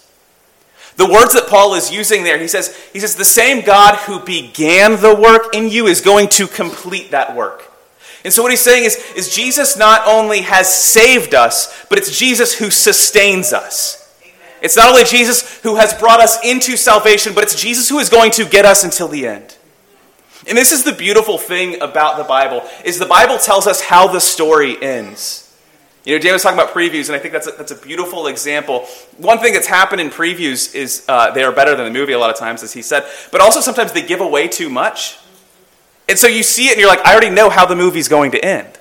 The 0.97 1.07
words 1.07 1.33
that 1.35 1.49
Paul 1.49 1.75
is 1.75 1.91
using 1.91 2.23
there, 2.23 2.39
he 2.39 2.49
says, 2.49 2.77
he 2.93 3.01
says, 3.01 3.17
the 3.17 3.25
same 3.25 3.65
God 3.65 3.97
who 3.97 4.21
began 4.21 5.01
the 5.01 5.15
work 5.15 5.55
in 5.55 5.71
you 5.71 5.87
is 5.87 6.01
going 6.03 6.29
to 6.31 6.47
complete 6.47 7.13
that 7.13 7.35
work. 7.35 7.71
And 8.25 8.33
so 8.33 8.43
what 8.43 8.53
he's 8.53 8.61
saying 8.61 8.85
is, 8.85 8.97
is 9.17 9.35
Jesus 9.35 9.77
not 9.77 10.07
only 10.07 10.43
has 10.43 10.73
saved 10.73 11.35
us, 11.35 11.87
but 11.89 11.99
it's 11.99 12.17
Jesus 12.17 12.55
who 12.55 12.71
sustains 12.71 13.53
us. 13.53 14.02
It's 14.63 14.77
not 14.77 14.91
only 14.91 15.05
Jesus 15.05 15.61
who 15.63 15.77
has 15.77 15.93
brought 15.93 16.21
us 16.21 16.43
into 16.45 16.77
salvation, 16.77 17.35
but 17.35 17.45
it's 17.45 17.61
Jesus 17.61 17.89
who 17.89 17.99
is 17.99 18.09
going 18.09 18.31
to 18.33 18.45
get 18.45 18.65
us 18.65 18.85
until 18.85 19.09
the 19.09 19.27
end. 19.27 19.57
And 20.47 20.57
this 20.57 20.73
is 20.73 20.85
the 20.85 20.93
beautiful 20.93 21.39
thing 21.39 21.81
about 21.83 22.17
the 22.17 22.25
Bible, 22.25 22.63
is 22.85 22.99
the 22.99 23.07
Bible 23.07 23.39
tells 23.39 23.67
us 23.67 23.81
how 23.81 24.09
the 24.09 24.21
story 24.21 24.81
ends. 24.83 25.43
You 26.05 26.17
know, 26.17 26.23
Dan 26.23 26.33
was 26.33 26.43
talking 26.43 26.59
about 26.59 26.75
previews, 26.75 27.09
and 27.09 27.15
I 27.15 27.21
think 27.21 27.33
that's 27.33 27.47
a, 27.47 27.53
that's 27.53 27.71
a 27.71 27.77
beautiful 27.77 28.27
example. 28.27 28.87
One 29.19 29.39
thing 29.39 29.53
that's 29.53 29.69
happened 29.69 30.01
in 30.01 30.11
previews 30.11 30.75
is 30.75 31.05
uh, 31.09 31.31
they 31.31 31.45
are 31.45 31.53
better 31.53 31.77
than 31.77 31.93
the 31.93 31.97
movie 31.97 32.13
a 32.13 32.19
lot 32.19 32.31
of 32.31 32.37
times, 32.37 32.65
as 32.65 32.73
he 32.73 32.83
said, 32.83 33.07
but 33.31 33.41
also 33.41 33.61
sometimes 33.61 33.93
they 33.93 34.03
give 34.03 34.21
away 34.21 34.49
too 34.49 34.69
much. 34.69 35.19
And 36.09 36.19
so 36.19 36.27
you 36.27 36.43
see 36.43 36.67
it 36.67 36.73
and 36.73 36.81
you're 36.81 36.89
like, 36.89 37.07
I 37.07 37.13
already 37.13 37.31
know 37.31 37.51
how 37.51 37.67
the 37.67 37.77
movie's 37.77 38.09
going 38.09 38.33
to 38.33 38.45
end. 38.45 38.72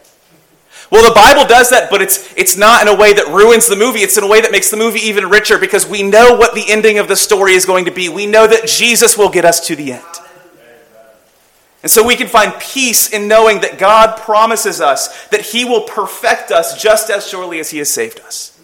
Well, 0.91 1.07
the 1.07 1.15
Bible 1.15 1.45
does 1.45 1.69
that, 1.69 1.89
but 1.89 2.01
it's, 2.01 2.31
it's 2.35 2.57
not 2.57 2.81
in 2.81 2.89
a 2.89 2.95
way 2.95 3.13
that 3.13 3.27
ruins 3.27 3.67
the 3.67 3.77
movie. 3.77 3.99
It's 3.99 4.17
in 4.17 4.25
a 4.25 4.27
way 4.27 4.41
that 4.41 4.51
makes 4.51 4.69
the 4.69 4.75
movie 4.75 4.99
even 4.99 5.29
richer 5.29 5.57
because 5.57 5.87
we 5.87 6.03
know 6.03 6.35
what 6.35 6.53
the 6.53 6.69
ending 6.69 6.99
of 6.99 7.07
the 7.07 7.15
story 7.15 7.53
is 7.53 7.65
going 7.65 7.85
to 7.85 7.91
be. 7.91 8.09
We 8.09 8.25
know 8.25 8.45
that 8.45 8.67
Jesus 8.67 9.17
will 9.17 9.29
get 9.29 9.45
us 9.45 9.65
to 9.67 9.75
the 9.75 9.93
end. 9.93 10.03
And 11.81 11.89
so 11.89 12.05
we 12.05 12.17
can 12.17 12.27
find 12.27 12.53
peace 12.59 13.09
in 13.09 13.29
knowing 13.29 13.61
that 13.61 13.79
God 13.79 14.17
promises 14.17 14.81
us 14.81 15.27
that 15.27 15.41
He 15.41 15.63
will 15.63 15.81
perfect 15.81 16.51
us 16.51 16.79
just 16.79 17.09
as 17.09 17.27
surely 17.27 17.59
as 17.59 17.71
He 17.71 17.77
has 17.77 17.89
saved 17.89 18.19
us. 18.19 18.59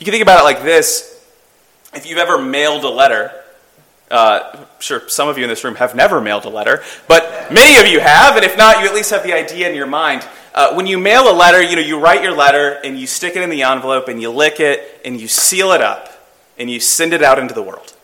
You 0.00 0.04
can 0.04 0.12
think 0.12 0.22
about 0.22 0.40
it 0.40 0.44
like 0.44 0.62
this 0.62 1.24
if 1.94 2.04
you've 2.04 2.18
ever 2.18 2.36
mailed 2.40 2.84
a 2.84 2.90
letter, 2.90 3.37
uh, 4.10 4.64
sure, 4.78 5.08
some 5.08 5.28
of 5.28 5.36
you 5.36 5.44
in 5.44 5.50
this 5.50 5.64
room 5.64 5.74
have 5.76 5.94
never 5.94 6.20
mailed 6.20 6.44
a 6.44 6.48
letter, 6.48 6.82
but 7.06 7.52
many 7.52 7.78
of 7.78 7.86
you 7.86 8.00
have, 8.00 8.36
and 8.36 8.44
if 8.44 8.56
not, 8.56 8.80
you 8.80 8.86
at 8.86 8.94
least 8.94 9.10
have 9.10 9.22
the 9.22 9.32
idea 9.32 9.68
in 9.68 9.74
your 9.74 9.86
mind. 9.86 10.26
Uh, 10.54 10.74
when 10.74 10.86
you 10.86 10.98
mail 10.98 11.30
a 11.30 11.36
letter, 11.36 11.62
you 11.62 11.76
know, 11.76 11.82
you 11.82 12.00
write 12.00 12.22
your 12.22 12.34
letter 12.34 12.80
and 12.84 12.98
you 12.98 13.06
stick 13.06 13.36
it 13.36 13.42
in 13.42 13.50
the 13.50 13.62
envelope 13.62 14.08
and 14.08 14.20
you 14.20 14.30
lick 14.30 14.60
it 14.60 15.00
and 15.04 15.20
you 15.20 15.28
seal 15.28 15.72
it 15.72 15.80
up 15.80 16.10
and 16.58 16.70
you 16.70 16.80
send 16.80 17.12
it 17.12 17.22
out 17.22 17.38
into 17.38 17.54
the 17.54 17.62
world. 17.62 17.94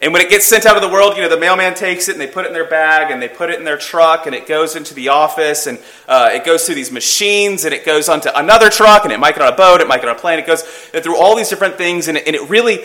And 0.00 0.12
when 0.12 0.20
it 0.20 0.28
gets 0.28 0.46
sent 0.46 0.66
out 0.66 0.76
of 0.76 0.82
the 0.82 0.90
world, 0.90 1.16
you 1.16 1.22
know, 1.22 1.28
the 1.30 1.38
mailman 1.38 1.74
takes 1.74 2.08
it 2.08 2.12
and 2.12 2.20
they 2.20 2.26
put 2.26 2.44
it 2.44 2.48
in 2.48 2.54
their 2.54 2.68
bag 2.68 3.10
and 3.10 3.20
they 3.20 3.28
put 3.28 3.48
it 3.48 3.58
in 3.58 3.64
their 3.64 3.78
truck 3.78 4.26
and 4.26 4.34
it 4.34 4.46
goes 4.46 4.76
into 4.76 4.92
the 4.92 5.08
office 5.08 5.66
and 5.66 5.78
uh, 6.06 6.28
it 6.32 6.44
goes 6.44 6.66
through 6.66 6.74
these 6.74 6.92
machines 6.92 7.64
and 7.64 7.72
it 7.72 7.84
goes 7.84 8.08
onto 8.10 8.28
another 8.34 8.68
truck 8.68 9.04
and 9.04 9.12
it 9.12 9.18
might 9.18 9.34
get 9.34 9.42
on 9.42 9.52
a 9.52 9.56
boat, 9.56 9.80
it 9.80 9.88
might 9.88 10.02
get 10.02 10.10
on 10.10 10.16
a 10.16 10.18
plane, 10.18 10.38
it 10.38 10.46
goes 10.46 10.62
through 10.62 11.16
all 11.16 11.34
these 11.34 11.48
different 11.48 11.76
things 11.76 12.08
and 12.08 12.18
it, 12.18 12.26
and 12.26 12.36
it 12.36 12.48
really 12.50 12.84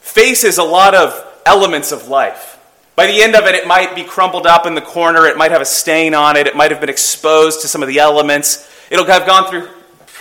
faces 0.00 0.58
a 0.58 0.64
lot 0.64 0.94
of 0.94 1.12
elements 1.46 1.92
of 1.92 2.08
life. 2.08 2.58
By 2.94 3.06
the 3.06 3.22
end 3.22 3.34
of 3.34 3.46
it, 3.46 3.54
it 3.54 3.66
might 3.66 3.94
be 3.94 4.04
crumpled 4.04 4.46
up 4.46 4.66
in 4.66 4.74
the 4.74 4.82
corner, 4.82 5.26
it 5.26 5.36
might 5.36 5.50
have 5.50 5.62
a 5.62 5.66
stain 5.66 6.14
on 6.14 6.36
it, 6.36 6.46
it 6.46 6.56
might 6.56 6.70
have 6.70 6.80
been 6.80 6.90
exposed 6.90 7.62
to 7.62 7.68
some 7.68 7.82
of 7.82 7.88
the 7.88 7.98
elements. 7.98 8.68
It'll 8.90 9.06
have 9.06 9.26
gone 9.26 9.48
through 9.48 9.68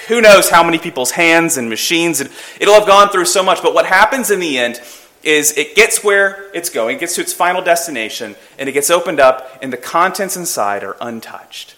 who 0.08 0.22
knows 0.22 0.50
how 0.50 0.64
many 0.64 0.78
people's 0.78 1.12
hands 1.12 1.58
and 1.58 1.70
machines, 1.70 2.22
and 2.22 2.30
it'll 2.60 2.74
have 2.74 2.88
gone 2.88 3.10
through 3.10 3.26
so 3.26 3.44
much. 3.44 3.62
But 3.62 3.74
what 3.74 3.86
happens 3.86 4.32
in 4.32 4.40
the 4.40 4.58
end 4.58 4.82
is 5.24 5.58
it 5.58 5.76
gets 5.76 6.04
where 6.04 6.50
it's 6.54 6.70
going, 6.70 6.98
it 6.98 7.00
gets 7.00 7.16
to 7.16 7.22
its 7.22 7.34
final 7.34 7.62
destination, 7.62 8.36
and 8.58 8.68
it 8.68 8.72
gets 8.72 8.90
opened 8.90 9.20
up, 9.20 9.60
and 9.62 9.72
the 9.72 9.78
contents 9.78 10.36
inside 10.36 10.84
are 10.84 10.98
untouched 11.00 11.76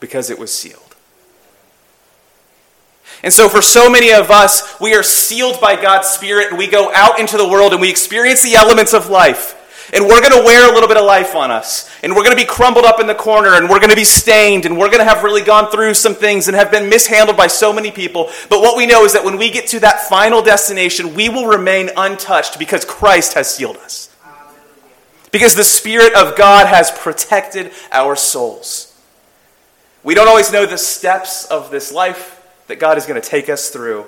because 0.00 0.30
it 0.30 0.38
was 0.38 0.52
sealed. 0.52 0.83
And 3.24 3.32
so, 3.32 3.48
for 3.48 3.62
so 3.62 3.88
many 3.88 4.12
of 4.12 4.30
us, 4.30 4.78
we 4.78 4.94
are 4.94 5.02
sealed 5.02 5.58
by 5.58 5.80
God's 5.80 6.08
Spirit 6.08 6.48
and 6.50 6.58
we 6.58 6.66
go 6.66 6.92
out 6.92 7.18
into 7.18 7.38
the 7.38 7.48
world 7.48 7.72
and 7.72 7.80
we 7.80 7.88
experience 7.88 8.42
the 8.42 8.54
elements 8.54 8.92
of 8.92 9.08
life. 9.08 9.58
And 9.94 10.04
we're 10.04 10.20
going 10.20 10.38
to 10.38 10.44
wear 10.44 10.70
a 10.70 10.74
little 10.74 10.88
bit 10.88 10.98
of 10.98 11.06
life 11.06 11.34
on 11.34 11.50
us. 11.50 11.90
And 12.02 12.12
we're 12.14 12.22
going 12.22 12.36
to 12.36 12.42
be 12.42 12.46
crumbled 12.46 12.84
up 12.84 13.00
in 13.00 13.06
the 13.06 13.14
corner 13.14 13.54
and 13.54 13.70
we're 13.70 13.78
going 13.78 13.88
to 13.88 13.96
be 13.96 14.04
stained 14.04 14.66
and 14.66 14.76
we're 14.76 14.88
going 14.88 14.98
to 14.98 15.06
have 15.06 15.22
really 15.22 15.42
gone 15.42 15.70
through 15.70 15.94
some 15.94 16.14
things 16.14 16.48
and 16.48 16.54
have 16.54 16.70
been 16.70 16.90
mishandled 16.90 17.38
by 17.38 17.46
so 17.46 17.72
many 17.72 17.90
people. 17.90 18.28
But 18.50 18.60
what 18.60 18.76
we 18.76 18.84
know 18.84 19.06
is 19.06 19.14
that 19.14 19.24
when 19.24 19.38
we 19.38 19.50
get 19.50 19.68
to 19.68 19.80
that 19.80 20.00
final 20.00 20.42
destination, 20.42 21.14
we 21.14 21.30
will 21.30 21.46
remain 21.46 21.88
untouched 21.96 22.58
because 22.58 22.84
Christ 22.84 23.32
has 23.32 23.54
sealed 23.54 23.78
us. 23.78 24.14
Because 25.32 25.54
the 25.54 25.64
Spirit 25.64 26.12
of 26.14 26.36
God 26.36 26.66
has 26.66 26.90
protected 26.90 27.72
our 27.90 28.16
souls. 28.16 28.94
We 30.02 30.14
don't 30.14 30.28
always 30.28 30.52
know 30.52 30.66
the 30.66 30.76
steps 30.76 31.46
of 31.46 31.70
this 31.70 31.90
life 31.90 32.33
that 32.66 32.78
God 32.78 32.98
is 32.98 33.06
going 33.06 33.20
to 33.20 33.26
take 33.26 33.48
us 33.48 33.70
through, 33.70 34.06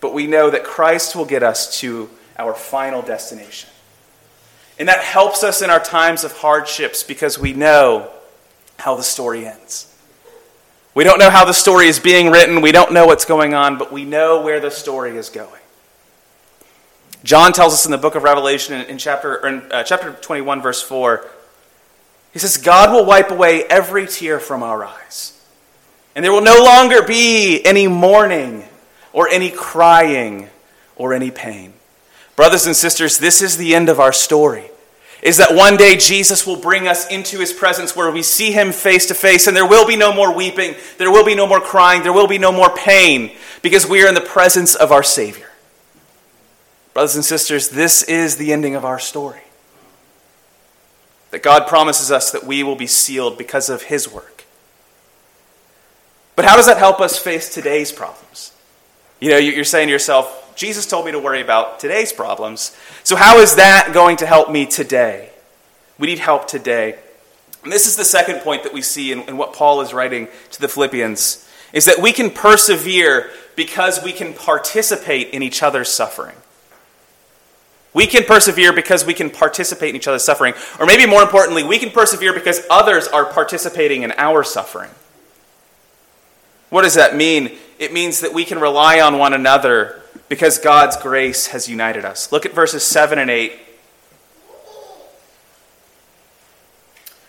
but 0.00 0.12
we 0.12 0.26
know 0.26 0.50
that 0.50 0.64
Christ 0.64 1.16
will 1.16 1.24
get 1.24 1.42
us 1.42 1.80
to 1.80 2.10
our 2.38 2.54
final 2.54 3.02
destination. 3.02 3.70
And 4.78 4.88
that 4.88 5.00
helps 5.00 5.44
us 5.44 5.62
in 5.62 5.70
our 5.70 5.82
times 5.82 6.24
of 6.24 6.32
hardships 6.32 7.02
because 7.02 7.38
we 7.38 7.52
know 7.52 8.10
how 8.78 8.96
the 8.96 9.02
story 9.02 9.46
ends. 9.46 9.90
We 10.94 11.04
don't 11.04 11.18
know 11.18 11.30
how 11.30 11.44
the 11.44 11.54
story 11.54 11.88
is 11.88 11.98
being 11.98 12.30
written, 12.30 12.60
we 12.60 12.72
don't 12.72 12.92
know 12.92 13.06
what's 13.06 13.24
going 13.24 13.54
on, 13.54 13.78
but 13.78 13.92
we 13.92 14.04
know 14.04 14.42
where 14.42 14.60
the 14.60 14.70
story 14.70 15.16
is 15.16 15.28
going. 15.28 15.60
John 17.24 17.52
tells 17.52 17.72
us 17.72 17.86
in 17.86 17.90
the 17.90 17.98
book 17.98 18.16
of 18.16 18.22
Revelation 18.22 18.80
in, 18.82 18.98
chapter, 18.98 19.46
in 19.46 19.72
uh, 19.72 19.82
chapter 19.82 20.12
21, 20.12 20.60
verse 20.60 20.82
4, 20.82 21.26
he 22.32 22.38
says, 22.38 22.58
God 22.58 22.92
will 22.92 23.06
wipe 23.06 23.30
away 23.30 23.64
every 23.64 24.06
tear 24.06 24.38
from 24.38 24.62
our 24.62 24.84
eyes. 24.84 25.33
And 26.14 26.24
there 26.24 26.32
will 26.32 26.42
no 26.42 26.62
longer 26.62 27.02
be 27.02 27.64
any 27.64 27.88
mourning 27.88 28.64
or 29.12 29.28
any 29.28 29.50
crying 29.50 30.48
or 30.96 31.12
any 31.12 31.30
pain. 31.30 31.72
Brothers 32.36 32.66
and 32.66 32.76
sisters, 32.76 33.18
this 33.18 33.42
is 33.42 33.56
the 33.56 33.74
end 33.74 33.88
of 33.88 34.00
our 34.00 34.12
story. 34.12 34.70
Is 35.22 35.38
that 35.38 35.54
one 35.54 35.76
day 35.76 35.96
Jesus 35.96 36.46
will 36.46 36.56
bring 36.56 36.86
us 36.86 37.08
into 37.08 37.38
his 37.38 37.52
presence 37.52 37.96
where 37.96 38.10
we 38.10 38.22
see 38.22 38.52
him 38.52 38.72
face 38.72 39.06
to 39.06 39.14
face, 39.14 39.46
and 39.46 39.56
there 39.56 39.66
will 39.66 39.86
be 39.86 39.96
no 39.96 40.12
more 40.12 40.34
weeping, 40.34 40.74
there 40.98 41.10
will 41.10 41.24
be 41.24 41.34
no 41.34 41.46
more 41.46 41.60
crying, 41.60 42.02
there 42.02 42.12
will 42.12 42.26
be 42.26 42.36
no 42.36 42.52
more 42.52 42.68
pain, 42.74 43.34
because 43.62 43.88
we 43.88 44.04
are 44.04 44.08
in 44.08 44.14
the 44.14 44.20
presence 44.20 44.74
of 44.74 44.92
our 44.92 45.02
Savior. 45.02 45.50
Brothers 46.92 47.14
and 47.14 47.24
sisters, 47.24 47.70
this 47.70 48.02
is 48.02 48.36
the 48.36 48.52
ending 48.52 48.74
of 48.74 48.84
our 48.84 48.98
story. 48.98 49.40
That 51.30 51.42
God 51.42 51.66
promises 51.66 52.12
us 52.12 52.30
that 52.30 52.44
we 52.44 52.62
will 52.62 52.76
be 52.76 52.86
sealed 52.86 53.38
because 53.38 53.70
of 53.70 53.84
his 53.84 54.12
work. 54.12 54.33
But 56.36 56.44
how 56.44 56.56
does 56.56 56.66
that 56.66 56.78
help 56.78 57.00
us 57.00 57.18
face 57.18 57.52
today's 57.52 57.92
problems? 57.92 58.52
You 59.20 59.30
know, 59.30 59.36
you're 59.36 59.64
saying 59.64 59.88
to 59.88 59.92
yourself, 59.92 60.54
Jesus 60.56 60.86
told 60.86 61.06
me 61.06 61.12
to 61.12 61.18
worry 61.18 61.40
about 61.40 61.80
today's 61.80 62.12
problems. 62.12 62.76
So, 63.02 63.16
how 63.16 63.38
is 63.38 63.56
that 63.56 63.90
going 63.92 64.16
to 64.18 64.26
help 64.26 64.50
me 64.50 64.66
today? 64.66 65.30
We 65.98 66.06
need 66.06 66.18
help 66.18 66.46
today. 66.46 66.98
And 67.62 67.72
this 67.72 67.86
is 67.86 67.96
the 67.96 68.04
second 68.04 68.40
point 68.40 68.62
that 68.64 68.72
we 68.72 68.82
see 68.82 69.10
in, 69.10 69.22
in, 69.22 69.36
what 69.36 69.54
Paul 69.54 69.80
is 69.80 69.94
writing 69.94 70.28
to 70.52 70.60
the 70.60 70.68
Philippians 70.68 71.48
is 71.72 71.86
that 71.86 72.00
we 72.00 72.12
can 72.12 72.30
persevere 72.30 73.30
because 73.56 74.02
we 74.02 74.12
can 74.12 74.34
participate 74.34 75.30
in 75.30 75.42
each 75.42 75.62
other's 75.62 75.88
suffering. 75.88 76.36
We 77.94 78.06
can 78.06 78.24
persevere 78.24 78.72
because 78.72 79.06
we 79.06 79.14
can 79.14 79.30
participate 79.30 79.90
in 79.90 79.96
each 79.96 80.08
other's 80.08 80.24
suffering. 80.24 80.54
Or 80.78 80.86
maybe 80.86 81.06
more 81.06 81.22
importantly, 81.22 81.62
we 81.62 81.78
can 81.78 81.90
persevere 81.90 82.32
because 82.32 82.60
others 82.68 83.08
are 83.08 83.24
participating 83.24 84.02
in 84.02 84.12
our 84.18 84.44
suffering. 84.44 84.90
What 86.74 86.82
does 86.82 86.94
that 86.94 87.14
mean? 87.14 87.52
It 87.78 87.92
means 87.92 88.18
that 88.18 88.34
we 88.34 88.44
can 88.44 88.58
rely 88.58 88.98
on 88.98 89.16
one 89.16 89.32
another 89.32 90.02
because 90.28 90.58
God's 90.58 90.96
grace 90.96 91.46
has 91.46 91.68
united 91.68 92.04
us. 92.04 92.32
Look 92.32 92.46
at 92.46 92.52
verses 92.52 92.82
7 92.82 93.16
and 93.16 93.30
8. 93.30 93.52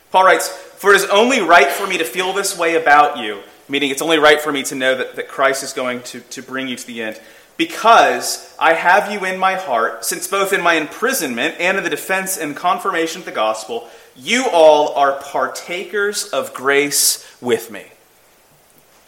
Paul 0.10 0.24
writes, 0.24 0.48
For 0.48 0.94
it 0.94 0.96
is 0.96 1.06
only 1.12 1.42
right 1.42 1.68
for 1.68 1.86
me 1.86 2.00
to 2.00 2.04
feel 2.04 2.34
this 2.34 2.58
way 2.58 2.74
about 2.74 3.20
you, 3.20 3.44
meaning 3.70 3.92
it's 3.92 4.02
only 4.02 4.18
right 4.18 4.42
for 4.42 4.52
me 4.52 4.64
to 4.64 4.74
know 4.74 4.96
that, 4.96 5.16
that 5.16 5.28
Christ 5.28 5.62
is 5.62 5.74
going 5.74 6.02
to, 6.02 6.22
to 6.22 6.42
bring 6.42 6.68
you 6.68 6.76
to 6.76 6.88
the 6.88 7.04
end, 7.04 7.22
because 7.56 8.52
I 8.58 8.74
have 8.74 9.12
you 9.12 9.26
in 9.26 9.38
my 9.38 9.54
heart, 9.54 10.06
since 10.06 10.28
both 10.28 10.54
in 10.54 10.62
my 10.64 10.74
imprisonment 10.74 11.58
and 11.60 11.78
in 11.78 11.84
the 11.84 11.92
defense 11.92 12.36
and 12.36 12.56
confirmation 12.56 13.22
of 13.22 13.26
the 13.26 13.32
gospel, 13.32 13.88
you 14.16 14.48
all 14.52 14.96
are 14.96 15.22
partakers 15.22 16.30
of 16.30 16.52
grace 16.56 17.24
with 17.40 17.70
me. 17.70 17.92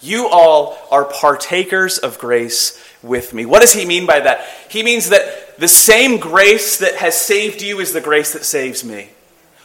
You 0.01 0.27
all 0.27 0.77
are 0.91 1.05
partakers 1.05 1.97
of 1.97 2.19
grace 2.19 2.83
with 3.01 3.33
me. 3.33 3.45
What 3.45 3.61
does 3.61 3.73
he 3.73 3.85
mean 3.85 4.05
by 4.05 4.19
that? 4.19 4.45
He 4.69 4.83
means 4.83 5.09
that 5.09 5.57
the 5.57 5.67
same 5.67 6.19
grace 6.19 6.77
that 6.77 6.95
has 6.95 7.19
saved 7.19 7.61
you 7.61 7.79
is 7.79 7.93
the 7.93 8.01
grace 8.01 8.33
that 8.33 8.45
saves 8.45 8.83
me. 8.83 9.09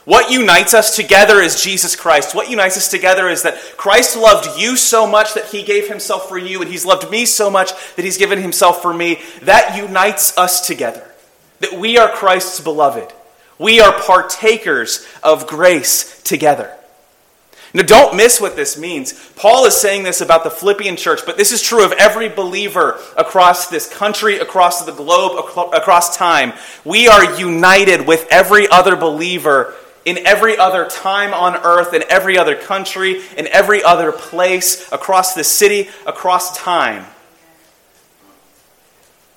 What 0.04 0.32
unites 0.32 0.74
us 0.74 0.96
together 0.96 1.40
is 1.40 1.62
Jesus 1.62 1.94
Christ. 1.94 2.34
What 2.34 2.50
unites 2.50 2.76
us 2.76 2.90
together 2.90 3.28
is 3.28 3.42
that 3.42 3.58
Christ 3.76 4.16
loved 4.16 4.58
you 4.58 4.76
so 4.76 5.06
much 5.06 5.34
that 5.34 5.46
he 5.46 5.62
gave 5.62 5.86
himself 5.86 6.28
for 6.28 6.38
you, 6.38 6.60
and 6.60 6.68
he's 6.68 6.84
loved 6.84 7.08
me 7.08 7.24
so 7.24 7.50
much 7.50 7.70
that 7.94 8.04
he's 8.04 8.18
given 8.18 8.42
himself 8.42 8.82
for 8.82 8.92
me. 8.92 9.20
That 9.42 9.76
unites 9.76 10.36
us 10.36 10.66
together. 10.66 11.08
that 11.62 11.78
we 11.78 11.96
are 11.96 12.08
Christ's 12.08 12.60
beloved. 12.60 13.12
We 13.58 13.80
are 13.80 13.92
partakers 13.92 15.06
of 15.22 15.46
grace 15.46 16.20
together. 16.22 16.76
Now, 17.74 17.82
don't 17.82 18.16
miss 18.16 18.38
what 18.38 18.54
this 18.54 18.76
means. 18.76 19.14
Paul 19.34 19.64
is 19.64 19.74
saying 19.74 20.02
this 20.02 20.20
about 20.20 20.44
the 20.44 20.50
Philippian 20.50 20.96
church, 20.96 21.20
but 21.24 21.38
this 21.38 21.52
is 21.52 21.62
true 21.62 21.84
of 21.84 21.92
every 21.92 22.28
believer 22.28 23.00
across 23.16 23.68
this 23.68 23.88
country, 23.88 24.38
across 24.38 24.84
the 24.84 24.92
globe, 24.92 25.38
across 25.72 26.16
time. 26.16 26.52
We 26.84 27.08
are 27.08 27.38
united 27.38 28.06
with 28.06 28.26
every 28.30 28.68
other 28.68 28.94
believer 28.94 29.74
in 30.04 30.18
every 30.26 30.58
other 30.58 30.86
time 30.86 31.32
on 31.32 31.56
earth, 31.56 31.94
in 31.94 32.04
every 32.10 32.36
other 32.36 32.56
country, 32.56 33.22
in 33.38 33.46
every 33.46 33.82
other 33.82 34.12
place, 34.12 34.90
across 34.92 35.34
the 35.34 35.44
city, 35.44 35.88
across 36.06 36.58
time. 36.58 37.06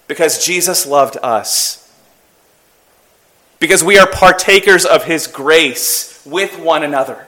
Because 0.07 0.43
Jesus 0.45 0.85
loved 0.85 1.17
us. 1.23 1.81
Because 3.59 3.83
we 3.83 3.97
are 3.97 4.07
partakers 4.07 4.85
of 4.85 5.05
his 5.05 5.27
grace 5.27 6.21
with 6.25 6.59
one 6.59 6.83
another. 6.83 7.27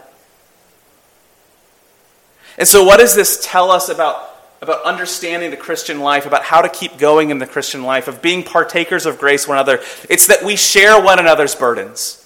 And 2.57 2.67
so, 2.67 2.83
what 2.83 2.97
does 2.97 3.15
this 3.15 3.39
tell 3.43 3.69
us 3.69 3.89
about, 3.89 4.29
about 4.61 4.83
understanding 4.83 5.51
the 5.51 5.57
Christian 5.57 5.99
life, 5.99 6.25
about 6.25 6.43
how 6.43 6.61
to 6.61 6.69
keep 6.69 6.97
going 6.97 7.29
in 7.29 7.39
the 7.39 7.45
Christian 7.45 7.83
life, 7.83 8.07
of 8.07 8.21
being 8.21 8.43
partakers 8.43 9.05
of 9.05 9.19
grace 9.19 9.47
one 9.47 9.57
another? 9.57 9.81
It's 10.09 10.27
that 10.27 10.43
we 10.43 10.55
share 10.55 11.01
one 11.01 11.19
another's 11.19 11.53
burdens. 11.53 12.23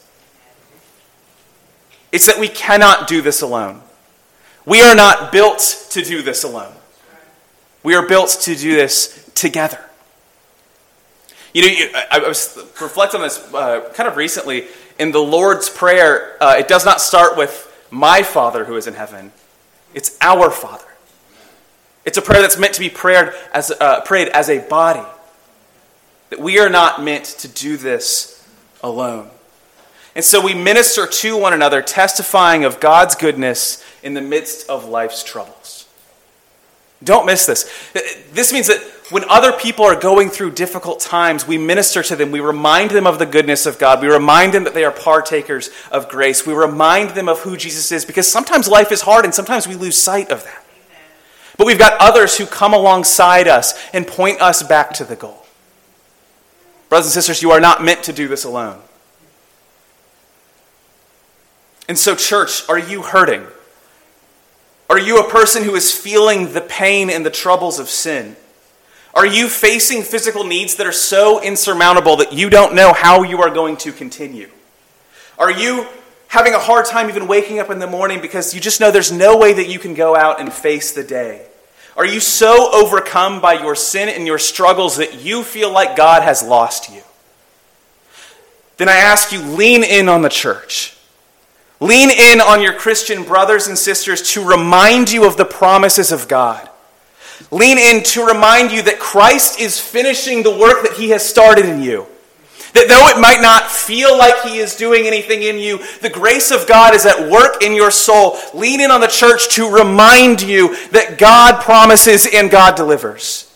It's 2.11 2.25
that 2.25 2.39
we 2.39 2.47
cannot 2.47 3.07
do 3.07 3.21
this 3.21 3.41
alone. 3.41 3.81
We 4.65 4.81
are 4.81 4.95
not 4.95 5.31
built 5.31 5.87
to 5.91 6.01
do 6.01 6.21
this 6.21 6.43
alone. 6.43 6.73
We 7.83 7.95
are 7.95 8.07
built 8.07 8.37
to 8.41 8.55
do 8.55 8.75
this 8.75 9.29
together. 9.33 9.79
You 11.53 11.63
know, 11.63 12.01
I 12.11 12.19
was 12.19 12.57
reflecting 12.79 13.21
on 13.21 13.27
this 13.27 13.53
uh, 13.53 13.91
kind 13.93 14.07
of 14.07 14.15
recently. 14.15 14.67
In 14.99 15.11
the 15.11 15.19
Lord's 15.19 15.67
Prayer, 15.67 16.37
uh, 16.41 16.55
it 16.57 16.67
does 16.67 16.85
not 16.85 17.01
start 17.01 17.35
with 17.35 17.67
my 17.89 18.23
Father 18.23 18.65
who 18.65 18.77
is 18.77 18.87
in 18.87 18.93
heaven. 18.93 19.31
It's 19.93 20.17
our 20.21 20.49
Father. 20.49 20.85
It's 22.05 22.17
a 22.17 22.21
prayer 22.21 22.41
that's 22.41 22.57
meant 22.57 22.73
to 22.73 22.79
be 22.79 22.89
prayed 22.89 23.31
as, 23.53 23.71
uh, 23.71 24.01
prayed 24.01 24.29
as 24.29 24.49
a 24.49 24.59
body. 24.59 25.07
That 26.29 26.39
we 26.39 26.59
are 26.59 26.69
not 26.69 27.03
meant 27.03 27.25
to 27.25 27.47
do 27.47 27.77
this 27.77 28.47
alone. 28.81 29.29
And 30.15 30.25
so 30.25 30.43
we 30.43 30.53
minister 30.53 31.07
to 31.07 31.37
one 31.37 31.53
another, 31.53 31.81
testifying 31.81 32.65
of 32.65 32.79
God's 32.79 33.15
goodness 33.15 33.83
in 34.03 34.13
the 34.13 34.21
midst 34.21 34.69
of 34.69 34.85
life's 34.85 35.23
troubles. 35.23 35.80
Don't 37.03 37.25
miss 37.25 37.45
this. 37.45 37.71
This 38.31 38.53
means 38.53 38.67
that 38.67 38.79
when 39.09 39.25
other 39.29 39.51
people 39.51 39.83
are 39.83 39.99
going 39.99 40.29
through 40.29 40.51
difficult 40.51 40.99
times, 40.99 41.47
we 41.47 41.57
minister 41.57 42.01
to 42.03 42.15
them. 42.15 42.31
We 42.31 42.39
remind 42.39 42.91
them 42.91 43.05
of 43.05 43.19
the 43.19 43.25
goodness 43.25 43.65
of 43.65 43.77
God. 43.77 44.01
We 44.01 44.07
remind 44.07 44.53
them 44.53 44.63
that 44.63 44.73
they 44.73 44.85
are 44.85 44.91
partakers 44.91 45.69
of 45.91 46.07
grace. 46.07 46.45
We 46.45 46.53
remind 46.53 47.11
them 47.11 47.27
of 47.27 47.39
who 47.39 47.57
Jesus 47.57 47.91
is 47.91 48.05
because 48.05 48.31
sometimes 48.31 48.67
life 48.67 48.91
is 48.91 49.01
hard 49.01 49.25
and 49.25 49.33
sometimes 49.33 49.67
we 49.67 49.75
lose 49.75 49.97
sight 49.97 50.31
of 50.31 50.43
that. 50.43 50.63
But 51.57 51.67
we've 51.67 51.79
got 51.79 51.99
others 51.99 52.37
who 52.37 52.45
come 52.45 52.73
alongside 52.73 53.47
us 53.47 53.77
and 53.93 54.07
point 54.07 54.41
us 54.41 54.63
back 54.63 54.93
to 54.93 55.03
the 55.03 55.15
goal. 55.15 55.45
Brothers 56.87 57.07
and 57.07 57.13
sisters, 57.13 57.41
you 57.41 57.51
are 57.51 57.59
not 57.59 57.83
meant 57.83 58.03
to 58.03 58.13
do 58.13 58.27
this 58.27 58.43
alone. 58.43 58.79
And 61.89 61.99
so, 61.99 62.15
church, 62.15 62.67
are 62.69 62.79
you 62.79 63.01
hurting? 63.01 63.45
Are 64.91 64.99
you 64.99 65.19
a 65.19 65.29
person 65.29 65.63
who 65.63 65.75
is 65.75 65.89
feeling 65.89 66.51
the 66.51 66.59
pain 66.59 67.09
and 67.09 67.25
the 67.25 67.29
troubles 67.29 67.79
of 67.79 67.87
sin? 67.87 68.35
Are 69.13 69.25
you 69.25 69.47
facing 69.47 70.03
physical 70.03 70.43
needs 70.43 70.75
that 70.75 70.85
are 70.85 70.91
so 70.91 71.41
insurmountable 71.41 72.17
that 72.17 72.33
you 72.33 72.49
don't 72.49 72.75
know 72.75 72.91
how 72.91 73.23
you 73.23 73.41
are 73.41 73.49
going 73.49 73.77
to 73.77 73.93
continue? 73.93 74.49
Are 75.39 75.49
you 75.49 75.87
having 76.27 76.53
a 76.53 76.59
hard 76.59 76.87
time 76.87 77.07
even 77.07 77.29
waking 77.29 77.59
up 77.59 77.69
in 77.69 77.79
the 77.79 77.87
morning 77.87 78.19
because 78.19 78.53
you 78.53 78.59
just 78.59 78.81
know 78.81 78.91
there's 78.91 79.13
no 79.13 79.37
way 79.37 79.53
that 79.53 79.69
you 79.69 79.79
can 79.79 79.93
go 79.93 80.13
out 80.13 80.41
and 80.41 80.51
face 80.51 80.91
the 80.91 81.05
day? 81.05 81.45
Are 81.95 82.05
you 82.05 82.19
so 82.19 82.69
overcome 82.73 83.39
by 83.39 83.53
your 83.53 83.77
sin 83.77 84.09
and 84.09 84.27
your 84.27 84.39
struggles 84.39 84.97
that 84.97 85.21
you 85.23 85.43
feel 85.43 85.71
like 85.71 85.95
God 85.95 86.21
has 86.21 86.43
lost 86.43 86.91
you? 86.93 87.01
Then 88.75 88.89
I 88.89 88.97
ask 88.97 89.31
you, 89.31 89.41
lean 89.41 89.85
in 89.85 90.09
on 90.09 90.21
the 90.21 90.27
church. 90.27 90.97
Lean 91.81 92.11
in 92.11 92.39
on 92.39 92.61
your 92.61 92.73
Christian 92.73 93.23
brothers 93.23 93.67
and 93.67 93.75
sisters 93.75 94.21
to 94.33 94.45
remind 94.45 95.11
you 95.11 95.25
of 95.25 95.35
the 95.35 95.45
promises 95.45 96.11
of 96.11 96.27
God. 96.27 96.69
Lean 97.49 97.79
in 97.79 98.03
to 98.03 98.23
remind 98.23 98.71
you 98.71 98.83
that 98.83 98.99
Christ 98.99 99.59
is 99.59 99.79
finishing 99.79 100.43
the 100.43 100.55
work 100.55 100.83
that 100.83 100.93
he 100.93 101.09
has 101.09 101.27
started 101.27 101.65
in 101.65 101.81
you. 101.81 102.05
That 102.73 102.87
though 102.87 103.07
it 103.07 103.19
might 103.19 103.41
not 103.41 103.69
feel 103.69 104.15
like 104.15 104.43
he 104.43 104.59
is 104.59 104.75
doing 104.75 105.07
anything 105.07 105.41
in 105.41 105.57
you, 105.57 105.79
the 106.01 106.09
grace 106.09 106.51
of 106.51 106.67
God 106.67 106.93
is 106.93 107.07
at 107.07 107.29
work 107.31 107.63
in 107.63 107.73
your 107.73 107.89
soul. 107.89 108.37
Lean 108.53 108.79
in 108.79 108.91
on 108.91 109.01
the 109.01 109.07
church 109.07 109.49
to 109.55 109.67
remind 109.67 110.43
you 110.43 110.75
that 110.89 111.17
God 111.17 111.63
promises 111.63 112.27
and 112.31 112.51
God 112.51 112.75
delivers. 112.75 113.51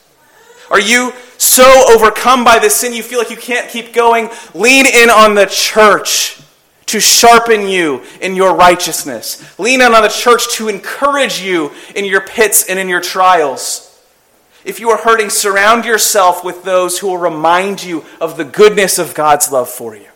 Are 0.71 0.79
you 0.79 1.13
so 1.37 1.85
overcome 1.93 2.43
by 2.43 2.57
this 2.57 2.75
sin 2.75 2.91
you 2.91 3.03
feel 3.03 3.19
like 3.19 3.29
you 3.29 3.37
can't 3.37 3.69
keep 3.69 3.93
going? 3.93 4.29
Lean 4.55 4.87
in 4.87 5.11
on 5.11 5.35
the 5.35 5.45
church 5.45 6.41
to 6.87 6.99
sharpen 6.99 7.67
you 7.67 8.03
in 8.21 8.35
your 8.35 8.55
righteousness. 8.55 9.59
Lean 9.59 9.81
on 9.81 9.91
the 9.91 10.07
church 10.07 10.53
to 10.53 10.67
encourage 10.67 11.41
you 11.41 11.71
in 11.95 12.05
your 12.05 12.21
pits 12.21 12.69
and 12.69 12.77
in 12.77 12.89
your 12.89 13.01
trials. 13.01 13.91
If 14.63 14.79
you 14.79 14.89
are 14.89 14.97
hurting, 14.97 15.29
surround 15.29 15.85
yourself 15.85 16.43
with 16.43 16.63
those 16.63 16.99
who 16.99 17.07
will 17.07 17.17
remind 17.17 17.83
you 17.83 18.03
of 18.19 18.37
the 18.37 18.43
goodness 18.43 18.97
of 18.97 19.13
God's 19.13 19.51
love 19.51 19.69
for 19.69 19.95
you. 19.95 20.07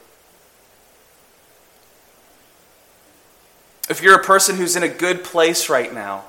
If 3.89 4.01
you're 4.03 4.19
a 4.19 4.23
person 4.23 4.55
who's 4.55 4.75
in 4.75 4.83
a 4.83 4.87
good 4.87 5.23
place 5.23 5.69
right 5.69 5.91
now, 5.91 6.25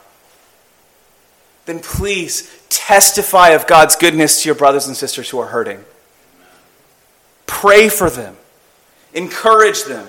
then 1.67 1.81
please 1.81 2.51
testify 2.71 3.51
of 3.51 3.67
God's 3.67 3.97
goodness 3.97 4.43
to 4.43 4.49
your 4.49 4.57
brothers 4.57 4.87
and 4.87 4.97
sisters 4.97 5.29
who 5.29 5.39
are 5.39 5.49
hurting. 5.49 5.85
Pray 7.47 7.89
for 7.89 8.09
them, 8.09 8.37
encourage 9.13 9.85
them 9.85 10.09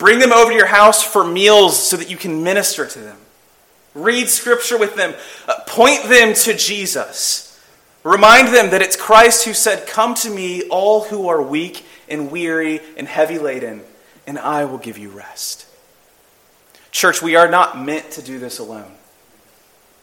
Bring 0.00 0.18
them 0.18 0.32
over 0.32 0.50
to 0.50 0.56
your 0.56 0.64
house 0.64 1.02
for 1.02 1.22
meals 1.22 1.78
so 1.78 1.94
that 1.98 2.08
you 2.08 2.16
can 2.16 2.42
minister 2.42 2.86
to 2.86 2.98
them. 2.98 3.18
Read 3.92 4.30
scripture 4.30 4.78
with 4.78 4.96
them. 4.96 5.12
Uh, 5.46 5.60
point 5.66 6.04
them 6.04 6.32
to 6.32 6.56
Jesus. 6.56 7.60
Remind 8.02 8.48
them 8.48 8.70
that 8.70 8.80
it's 8.80 8.96
Christ 8.96 9.44
who 9.44 9.52
said, 9.52 9.86
Come 9.86 10.14
to 10.14 10.30
me, 10.30 10.62
all 10.68 11.04
who 11.04 11.28
are 11.28 11.42
weak 11.42 11.84
and 12.08 12.30
weary 12.30 12.80
and 12.96 13.06
heavy 13.06 13.38
laden, 13.38 13.82
and 14.26 14.38
I 14.38 14.64
will 14.64 14.78
give 14.78 14.96
you 14.96 15.10
rest. 15.10 15.66
Church, 16.90 17.20
we 17.20 17.36
are 17.36 17.50
not 17.50 17.78
meant 17.78 18.10
to 18.12 18.22
do 18.22 18.38
this 18.38 18.58
alone. 18.58 18.92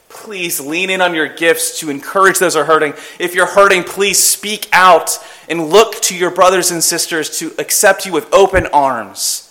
Please 0.09 0.59
lean 0.59 0.91
in 0.91 1.01
on 1.01 1.15
your 1.15 1.27
gifts 1.27 1.79
to 1.79 1.89
encourage 1.89 2.37
those 2.37 2.53
who 2.53 2.59
are 2.59 2.65
hurting. 2.65 2.93
If 3.17 3.33
you're 3.33 3.47
hurting, 3.47 3.83
please 3.83 4.23
speak 4.23 4.69
out 4.71 5.17
and 5.49 5.71
look 5.71 5.95
to 6.01 6.15
your 6.15 6.29
brothers 6.29 6.69
and 6.69 6.83
sisters 6.83 7.39
to 7.39 7.51
accept 7.57 8.05
you 8.05 8.11
with 8.11 8.31
open 8.31 8.67
arms 8.67 9.46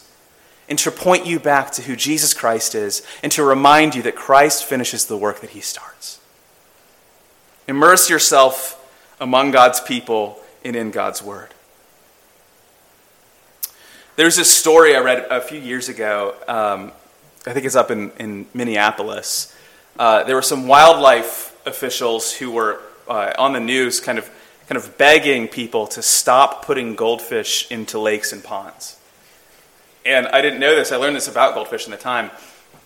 and 0.69 0.79
to 0.81 0.91
point 0.91 1.27
you 1.27 1.39
back 1.39 1.71
to 1.73 1.83
who 1.83 1.95
Jesus 1.97 2.35
Christ 2.35 2.75
is 2.75 3.07
and 3.23 3.31
to 3.33 3.45
remind 3.45 3.95
you 3.95 4.03
that 4.03 4.17
Christ 4.17 4.65
finishes 4.65 5.07
the 5.07 5.17
work 5.17 5.41
that 5.41 5.51
he 5.51 5.61
starts. 5.61 6.21
Immerse 7.69 8.11
yourself 8.11 8.73
among 9.21 9.51
God's 9.51 9.81
people 9.81 10.41
and 10.65 10.75
in 10.75 10.91
God's 10.91 11.23
word. 11.23 11.51
There's 14.17 14.37
this 14.37 14.53
story 14.53 14.97
I 14.97 15.01
read 15.01 15.27
a 15.31 15.41
few 15.41 15.61
years 15.61 15.89
ago. 15.89 16.35
Um, 16.49 16.93
I 17.47 17.53
think 17.53 17.67
it's 17.67 17.77
up 17.77 17.91
in, 17.91 18.11
in 18.13 18.47
Minneapolis. 18.55 19.55
Uh, 19.99 20.25
there 20.25 20.35
were 20.35 20.43
some 20.43 20.67
wildlife 20.67 21.55
officials 21.67 22.33
who 22.33 22.51
were 22.51 22.81
uh, 23.09 23.33
on 23.39 23.53
the 23.53 23.61
news 23.61 24.01
kind 24.01 24.19
of, 24.19 24.29
kind 24.69 24.77
of 24.77 24.99
begging 24.99 25.49
people 25.49 25.87
to 25.89 26.03
stop 26.03 26.65
putting 26.65 26.97
goldfish 26.97 27.71
into 27.71 27.99
lakes 27.99 28.33
and 28.33 28.43
ponds 28.43 28.97
and 30.07 30.27
I 30.29 30.41
didn't 30.41 30.61
know 30.61 30.75
this. 30.75 30.93
I 30.93 30.97
learned 30.97 31.17
this 31.17 31.29
about 31.29 31.55
goldfish 31.55 31.85
in 31.85 31.91
the 31.91 31.97
time. 31.97 32.31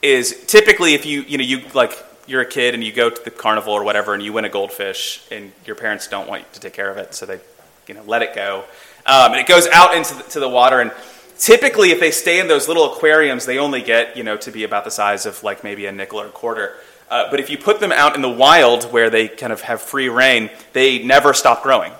Is 0.03 0.45
typically 0.47 0.95
if 0.95 1.05
you 1.05 1.23
you 1.23 1.39
know 1.39 1.45
you 1.45 1.63
like 1.75 1.93
you're 2.27 2.41
a 2.41 2.47
kid 2.47 2.75
and 2.75 2.83
you 2.83 2.93
go 2.93 3.11
to 3.11 3.25
the 3.25 3.31
carnival 3.31 3.73
or 3.73 3.85
whatever 3.85 4.15
and 4.15 4.23
you 4.23 4.33
win 4.33 4.45
a 4.45 4.49
goldfish 4.49 5.27
and 5.31 5.53
your 5.67 5.77
parents 5.77 6.09
don't 6.09 6.29
want 6.29 6.43
you 6.43 6.49
to 6.53 6.61
take 6.61 6.73
care 6.73 6.91
of 6.91 6.97
it, 6.97 7.15
so 7.15 7.27
they 7.27 7.39
you 7.87 7.95
know 7.95 8.03
let 8.05 8.23
it 8.23 8.35
go, 8.35 8.65
um, 9.07 9.33
and 9.33 9.37
it 9.37 9.47
goes 9.47 9.67
out 9.69 9.95
into 9.95 10.15
the, 10.15 10.23
to 10.25 10.41
the 10.41 10.49
water 10.49 10.81
and. 10.81 10.91
Typically, 11.39 11.91
if 11.91 12.01
they 12.01 12.11
stay 12.11 12.39
in 12.39 12.49
those 12.49 12.69
little 12.69 12.93
aquariums, 12.93 13.47
they 13.47 13.57
only 13.57 13.81
get 13.81 14.15
you 14.15 14.23
know 14.23 14.37
to 14.37 14.51
be 14.51 14.63
about 14.65 14.85
the 14.85 14.91
size 14.91 15.25
of 15.25 15.43
like 15.43 15.65
maybe 15.65 15.87
a 15.87 15.91
nickel 15.91 16.21
or 16.21 16.27
a 16.27 16.31
quarter. 16.31 16.77
Uh, 17.11 17.31
but 17.31 17.41
if 17.41 17.49
you 17.49 17.57
put 17.57 17.81
them 17.81 17.93
out 17.93 18.15
in 18.15 18.21
the 18.21 18.29
wild 18.29 18.85
where 18.93 19.09
they 19.09 19.27
kind 19.27 19.51
of 19.51 19.63
have 19.63 19.81
free 19.81 20.11
reign, 20.11 20.51
they 20.75 21.03
never 21.03 21.33
stop 21.33 21.63
growing. 21.63 21.93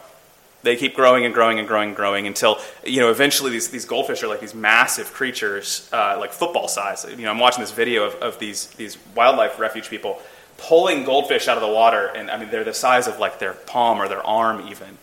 They 0.63 0.77
keep 0.77 0.95
growing 0.95 1.25
and 1.25 1.33
growing 1.33 1.59
and 1.59 1.67
growing 1.67 1.89
and 1.89 1.97
growing 1.97 2.27
until, 2.27 2.59
you 2.85 3.01
know, 3.01 3.11
eventually 3.11 3.51
these, 3.51 3.69
these 3.69 3.87
goldfish 3.87 4.23
are 4.23 4.29
like 4.29 4.41
these 4.41 4.55
massive 4.55 5.13
creatures, 5.13 5.89
uh, 5.93 6.17
like 6.19 6.33
football 6.33 6.69
size. 6.69 7.07
You 7.09 7.25
know, 7.25 7.31
I'm 7.31 7.39
watching 7.39 7.63
this 7.63 7.73
video 7.73 8.05
of, 8.05 8.15
of 8.17 8.39
these, 8.39 8.67
these 8.73 8.99
wildlife 9.15 9.59
refuge 9.59 9.89
people 9.89 10.21
pulling 10.59 11.05
goldfish 11.05 11.49
out 11.49 11.57
of 11.57 11.63
the 11.63 11.73
water, 11.73 12.07
and 12.15 12.31
I 12.31 12.37
mean, 12.37 12.51
they're 12.51 12.65
the 12.65 12.75
size 12.75 13.09
of 13.09 13.19
like 13.19 13.39
their 13.39 13.55
palm 13.55 14.01
or 14.01 14.09
their 14.09 14.25
arm 14.25 14.69
even. 14.69 14.99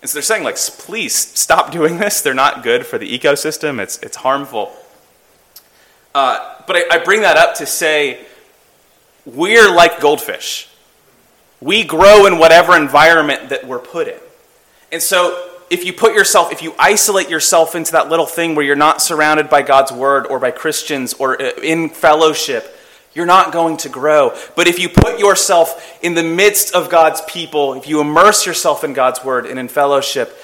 And 0.00 0.08
so 0.08 0.14
they're 0.14 0.22
saying, 0.22 0.44
like, 0.44 0.56
please 0.56 1.14
stop 1.14 1.70
doing 1.72 1.98
this. 1.98 2.22
They're 2.22 2.32
not 2.32 2.62
good 2.62 2.86
for 2.86 2.98
the 2.98 3.18
ecosystem, 3.18 3.80
it's, 3.80 3.98
it's 3.98 4.16
harmful. 4.16 4.72
Uh, 6.14 6.56
but 6.66 6.76
I, 6.76 6.96
I 6.96 7.04
bring 7.04 7.20
that 7.20 7.36
up 7.36 7.56
to 7.56 7.66
say 7.66 8.24
we're 9.24 9.70
like 9.72 10.00
goldfish. 10.00 10.68
We 11.60 11.84
grow 11.84 12.26
in 12.26 12.38
whatever 12.38 12.74
environment 12.76 13.50
that 13.50 13.66
we're 13.66 13.78
put 13.78 14.08
in. 14.08 14.18
And 14.92 15.02
so 15.02 15.50
if 15.70 15.84
you 15.84 15.92
put 15.92 16.14
yourself, 16.14 16.52
if 16.52 16.62
you 16.62 16.74
isolate 16.78 17.30
yourself 17.30 17.74
into 17.74 17.92
that 17.92 18.08
little 18.08 18.26
thing 18.26 18.54
where 18.54 18.64
you're 18.64 18.74
not 18.74 19.00
surrounded 19.00 19.48
by 19.48 19.62
God's 19.62 19.92
word 19.92 20.26
or 20.26 20.38
by 20.40 20.50
Christians 20.50 21.14
or 21.14 21.40
uh, 21.40 21.52
in 21.62 21.88
fellowship, 21.88 22.76
you're 23.14 23.26
not 23.26 23.52
going 23.52 23.76
to 23.78 23.88
grow. 23.88 24.36
But 24.56 24.66
if 24.66 24.78
you 24.78 24.88
put 24.88 25.18
yourself 25.18 25.98
in 26.02 26.14
the 26.14 26.22
midst 26.22 26.74
of 26.74 26.90
God's 26.90 27.20
people, 27.22 27.74
if 27.74 27.88
you 27.88 28.00
immerse 28.00 28.46
yourself 28.46 28.82
in 28.82 28.92
God's 28.92 29.24
word 29.24 29.46
and 29.46 29.58
in 29.58 29.68
fellowship, 29.68 30.36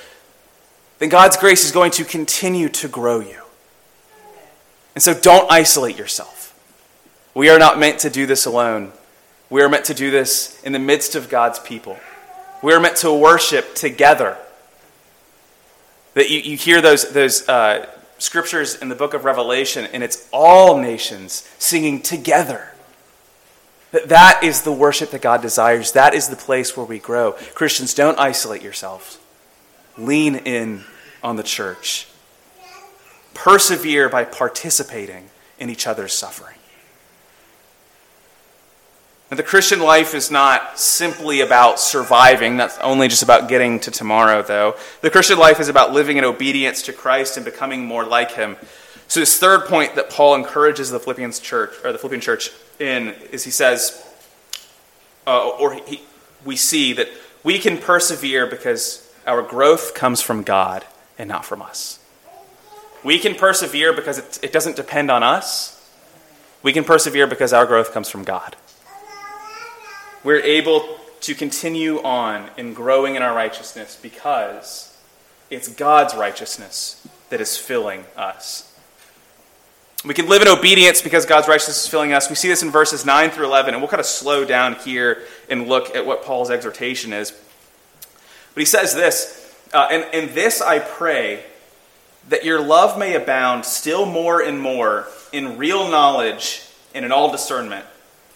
then 0.98 1.08
God's 1.08 1.36
grace 1.36 1.64
is 1.64 1.72
going 1.72 1.90
to 1.92 2.04
continue 2.04 2.68
to 2.70 2.88
grow 2.88 3.20
you. 3.20 3.42
And 4.94 5.02
so 5.02 5.12
don't 5.12 5.50
isolate 5.50 5.98
yourself. 5.98 6.54
We 7.34 7.50
are 7.50 7.58
not 7.58 7.78
meant 7.78 7.98
to 8.00 8.10
do 8.10 8.26
this 8.26 8.46
alone. 8.46 8.92
We 9.50 9.62
are 9.62 9.68
meant 9.68 9.84
to 9.86 9.94
do 9.94 10.10
this 10.10 10.60
in 10.62 10.72
the 10.72 10.78
midst 10.78 11.14
of 11.14 11.28
God's 11.28 11.58
people. 11.58 11.98
We 12.62 12.72
are 12.72 12.80
meant 12.80 12.96
to 12.98 13.12
worship 13.12 13.74
together. 13.74 14.36
That 16.14 16.30
you, 16.30 16.40
you 16.40 16.56
hear 16.56 16.80
those, 16.80 17.10
those 17.12 17.48
uh, 17.48 17.86
scriptures 18.18 18.76
in 18.76 18.88
the 18.88 18.94
book 18.94 19.14
of 19.14 19.24
Revelation, 19.24 19.86
and 19.92 20.02
it's 20.02 20.28
all 20.32 20.78
nations 20.78 21.48
singing 21.58 22.00
together. 22.00 22.72
That, 23.92 24.08
that 24.08 24.40
is 24.42 24.62
the 24.62 24.72
worship 24.72 25.10
that 25.10 25.22
God 25.22 25.42
desires. 25.42 25.92
That 25.92 26.14
is 26.14 26.28
the 26.28 26.36
place 26.36 26.76
where 26.76 26.86
we 26.86 26.98
grow. 26.98 27.32
Christians, 27.54 27.94
don't 27.94 28.18
isolate 28.18 28.62
yourselves. 28.62 29.18
Lean 29.96 30.36
in 30.36 30.84
on 31.22 31.36
the 31.36 31.42
church. 31.42 32.08
Persevere 33.34 34.08
by 34.08 34.24
participating 34.24 35.30
in 35.58 35.70
each 35.70 35.86
other's 35.86 36.12
suffering. 36.12 36.55
And 39.28 39.38
the 39.38 39.42
Christian 39.44 39.80
life 39.80 40.14
is 40.14 40.30
not 40.30 40.78
simply 40.78 41.40
about 41.40 41.80
surviving. 41.80 42.56
That's 42.56 42.78
only 42.78 43.08
just 43.08 43.24
about 43.24 43.48
getting 43.48 43.80
to 43.80 43.90
tomorrow, 43.90 44.42
though. 44.42 44.76
The 45.00 45.10
Christian 45.10 45.36
life 45.36 45.58
is 45.58 45.68
about 45.68 45.92
living 45.92 46.16
in 46.16 46.24
obedience 46.24 46.82
to 46.82 46.92
Christ 46.92 47.36
and 47.36 47.44
becoming 47.44 47.84
more 47.84 48.04
like 48.04 48.32
Him. 48.32 48.56
So, 49.08 49.18
this 49.18 49.38
third 49.38 49.64
point 49.66 49.96
that 49.96 50.10
Paul 50.10 50.36
encourages 50.36 50.90
the 50.90 51.00
Philippians 51.00 51.40
church, 51.40 51.72
or 51.84 51.90
the 51.90 51.98
Philippian 51.98 52.20
church 52.20 52.52
in, 52.78 53.14
is 53.32 53.42
he 53.42 53.50
says, 53.50 54.04
uh, 55.26 55.48
or 55.48 55.74
he, 55.74 56.02
we 56.44 56.54
see 56.54 56.92
that 56.92 57.08
we 57.42 57.58
can 57.58 57.78
persevere 57.78 58.46
because 58.46 59.12
our 59.26 59.42
growth 59.42 59.94
comes 59.94 60.22
from 60.22 60.42
God 60.42 60.84
and 61.18 61.28
not 61.28 61.44
from 61.44 61.62
us. 61.62 61.98
We 63.02 63.18
can 63.18 63.34
persevere 63.34 63.92
because 63.92 64.18
it, 64.18 64.38
it 64.42 64.52
doesn't 64.52 64.76
depend 64.76 65.10
on 65.10 65.24
us. 65.24 65.72
We 66.62 66.72
can 66.72 66.84
persevere 66.84 67.26
because 67.26 67.52
our 67.52 67.66
growth 67.66 67.92
comes 67.92 68.08
from 68.08 68.22
God 68.22 68.56
we're 70.26 70.40
able 70.40 70.98
to 71.20 71.36
continue 71.36 72.02
on 72.02 72.50
in 72.56 72.74
growing 72.74 73.14
in 73.14 73.22
our 73.22 73.32
righteousness 73.32 73.96
because 74.02 74.92
it's 75.50 75.68
God's 75.68 76.16
righteousness 76.16 77.06
that 77.30 77.40
is 77.40 77.56
filling 77.56 78.04
us. 78.16 78.76
We 80.04 80.14
can 80.14 80.28
live 80.28 80.42
in 80.42 80.48
obedience 80.48 81.00
because 81.00 81.26
God's 81.26 81.46
righteousness 81.46 81.84
is 81.84 81.88
filling 81.88 82.12
us. 82.12 82.28
We 82.28 82.34
see 82.34 82.48
this 82.48 82.64
in 82.64 82.72
verses 82.72 83.06
9 83.06 83.30
through 83.30 83.46
11, 83.46 83.74
and 83.74 83.80
we'll 83.80 83.88
kind 83.88 84.00
of 84.00 84.06
slow 84.06 84.44
down 84.44 84.74
here 84.74 85.22
and 85.48 85.68
look 85.68 85.94
at 85.94 86.04
what 86.04 86.24
Paul's 86.24 86.50
exhortation 86.50 87.12
is. 87.12 87.30
But 87.30 88.60
he 88.60 88.64
says 88.64 88.96
this, 88.96 89.56
uh, 89.72 89.86
and, 89.92 90.06
and 90.12 90.30
this 90.30 90.60
I 90.60 90.80
pray, 90.80 91.44
that 92.30 92.44
your 92.44 92.60
love 92.60 92.98
may 92.98 93.14
abound 93.14 93.64
still 93.64 94.04
more 94.06 94.42
and 94.42 94.60
more 94.60 95.06
in 95.32 95.56
real 95.56 95.88
knowledge 95.88 96.68
and 96.96 97.04
in 97.04 97.12
all 97.12 97.30
discernment 97.30 97.86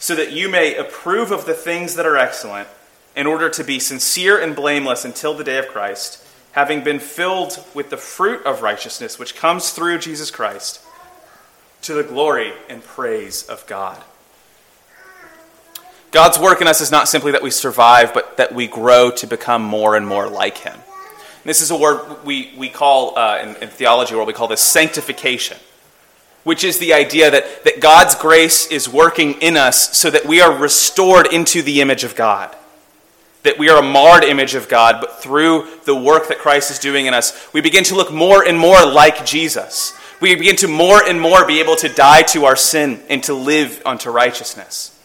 so 0.00 0.16
that 0.16 0.32
you 0.32 0.48
may 0.48 0.74
approve 0.74 1.30
of 1.30 1.44
the 1.44 1.54
things 1.54 1.94
that 1.94 2.06
are 2.06 2.16
excellent, 2.16 2.66
in 3.14 3.26
order 3.26 3.50
to 3.50 3.62
be 3.62 3.78
sincere 3.78 4.40
and 4.40 4.56
blameless 4.56 5.04
until 5.04 5.34
the 5.34 5.44
day 5.44 5.58
of 5.58 5.68
Christ, 5.68 6.24
having 6.52 6.82
been 6.82 6.98
filled 6.98 7.62
with 7.74 7.90
the 7.90 7.96
fruit 7.96 8.44
of 8.46 8.62
righteousness 8.62 9.18
which 9.18 9.36
comes 9.36 9.70
through 9.70 9.98
Jesus 9.98 10.30
Christ, 10.30 10.80
to 11.82 11.92
the 11.92 12.02
glory 12.02 12.52
and 12.68 12.82
praise 12.82 13.42
of 13.42 13.66
God. 13.66 14.02
God's 16.12 16.38
work 16.38 16.60
in 16.60 16.66
us 16.66 16.80
is 16.80 16.90
not 16.90 17.08
simply 17.08 17.32
that 17.32 17.42
we 17.42 17.50
survive, 17.50 18.14
but 18.14 18.38
that 18.38 18.54
we 18.54 18.66
grow 18.66 19.10
to 19.12 19.26
become 19.26 19.62
more 19.62 19.96
and 19.96 20.06
more 20.06 20.28
like 20.28 20.58
Him. 20.58 20.74
And 20.74 21.44
this 21.44 21.60
is 21.60 21.70
a 21.70 21.76
word 21.76 22.24
we, 22.24 22.52
we 22.56 22.68
call, 22.68 23.18
uh, 23.18 23.38
in, 23.42 23.48
in 23.62 23.68
theology 23.68 24.14
world, 24.14 24.26
we 24.26 24.34
call 24.34 24.48
this 24.48 24.62
sanctification 24.62 25.58
which 26.44 26.64
is 26.64 26.78
the 26.78 26.94
idea 26.94 27.30
that, 27.30 27.64
that 27.64 27.80
God's 27.80 28.14
grace 28.14 28.66
is 28.68 28.88
working 28.88 29.34
in 29.40 29.56
us 29.56 29.96
so 29.96 30.10
that 30.10 30.26
we 30.26 30.40
are 30.40 30.56
restored 30.56 31.32
into 31.32 31.62
the 31.62 31.80
image 31.80 32.04
of 32.04 32.14
God. 32.14 32.56
That 33.42 33.58
we 33.58 33.68
are 33.68 33.78
a 33.78 33.86
marred 33.86 34.24
image 34.24 34.54
of 34.54 34.68
God, 34.68 34.96
but 35.00 35.22
through 35.22 35.68
the 35.84 35.94
work 35.94 36.28
that 36.28 36.38
Christ 36.38 36.70
is 36.70 36.78
doing 36.78 37.06
in 37.06 37.14
us, 37.14 37.52
we 37.52 37.60
begin 37.60 37.84
to 37.84 37.94
look 37.94 38.12
more 38.12 38.46
and 38.46 38.58
more 38.58 38.84
like 38.84 39.24
Jesus. 39.24 39.94
We 40.20 40.34
begin 40.34 40.56
to 40.56 40.68
more 40.68 41.02
and 41.02 41.20
more 41.20 41.46
be 41.46 41.60
able 41.60 41.76
to 41.76 41.88
die 41.88 42.22
to 42.22 42.44
our 42.44 42.56
sin 42.56 43.00
and 43.08 43.22
to 43.24 43.34
live 43.34 43.80
unto 43.86 44.10
righteousness. 44.10 44.96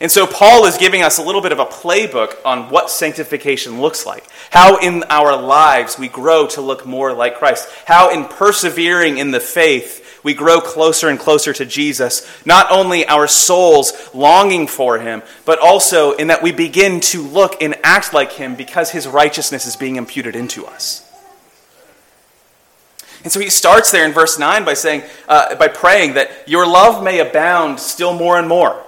And 0.00 0.10
so 0.12 0.28
Paul 0.28 0.64
is 0.66 0.78
giving 0.78 1.02
us 1.02 1.18
a 1.18 1.22
little 1.22 1.40
bit 1.40 1.50
of 1.50 1.58
a 1.58 1.66
playbook 1.66 2.36
on 2.44 2.70
what 2.70 2.88
sanctification 2.88 3.80
looks 3.80 4.06
like. 4.06 4.24
How 4.50 4.78
in 4.78 5.02
our 5.08 5.36
lives 5.36 5.98
we 5.98 6.06
grow 6.06 6.46
to 6.48 6.60
look 6.60 6.86
more 6.86 7.12
like 7.12 7.38
Christ. 7.38 7.68
How 7.84 8.10
in 8.10 8.24
persevering 8.24 9.18
in 9.18 9.32
the 9.32 9.40
faith 9.40 10.04
we 10.22 10.34
grow 10.34 10.60
closer 10.60 11.08
and 11.08 11.18
closer 11.18 11.52
to 11.52 11.64
Jesus, 11.64 12.26
not 12.44 12.70
only 12.70 13.06
our 13.06 13.26
souls 13.26 13.92
longing 14.14 14.66
for 14.66 14.98
him, 14.98 15.22
but 15.44 15.58
also 15.58 16.12
in 16.12 16.28
that 16.28 16.42
we 16.42 16.52
begin 16.52 17.00
to 17.00 17.22
look 17.22 17.62
and 17.62 17.76
act 17.82 18.12
like 18.12 18.32
him 18.32 18.54
because 18.54 18.90
his 18.90 19.06
righteousness 19.06 19.66
is 19.66 19.76
being 19.76 19.96
imputed 19.96 20.34
into 20.34 20.66
us. 20.66 21.04
And 23.24 23.32
so 23.32 23.40
he 23.40 23.50
starts 23.50 23.90
there 23.90 24.06
in 24.06 24.12
verse 24.12 24.38
9 24.38 24.64
by 24.64 24.74
saying, 24.74 25.02
uh, 25.28 25.54
by 25.56 25.68
praying 25.68 26.14
that 26.14 26.48
your 26.48 26.66
love 26.66 27.02
may 27.02 27.18
abound 27.18 27.80
still 27.80 28.14
more 28.14 28.38
and 28.38 28.48
more. 28.48 28.84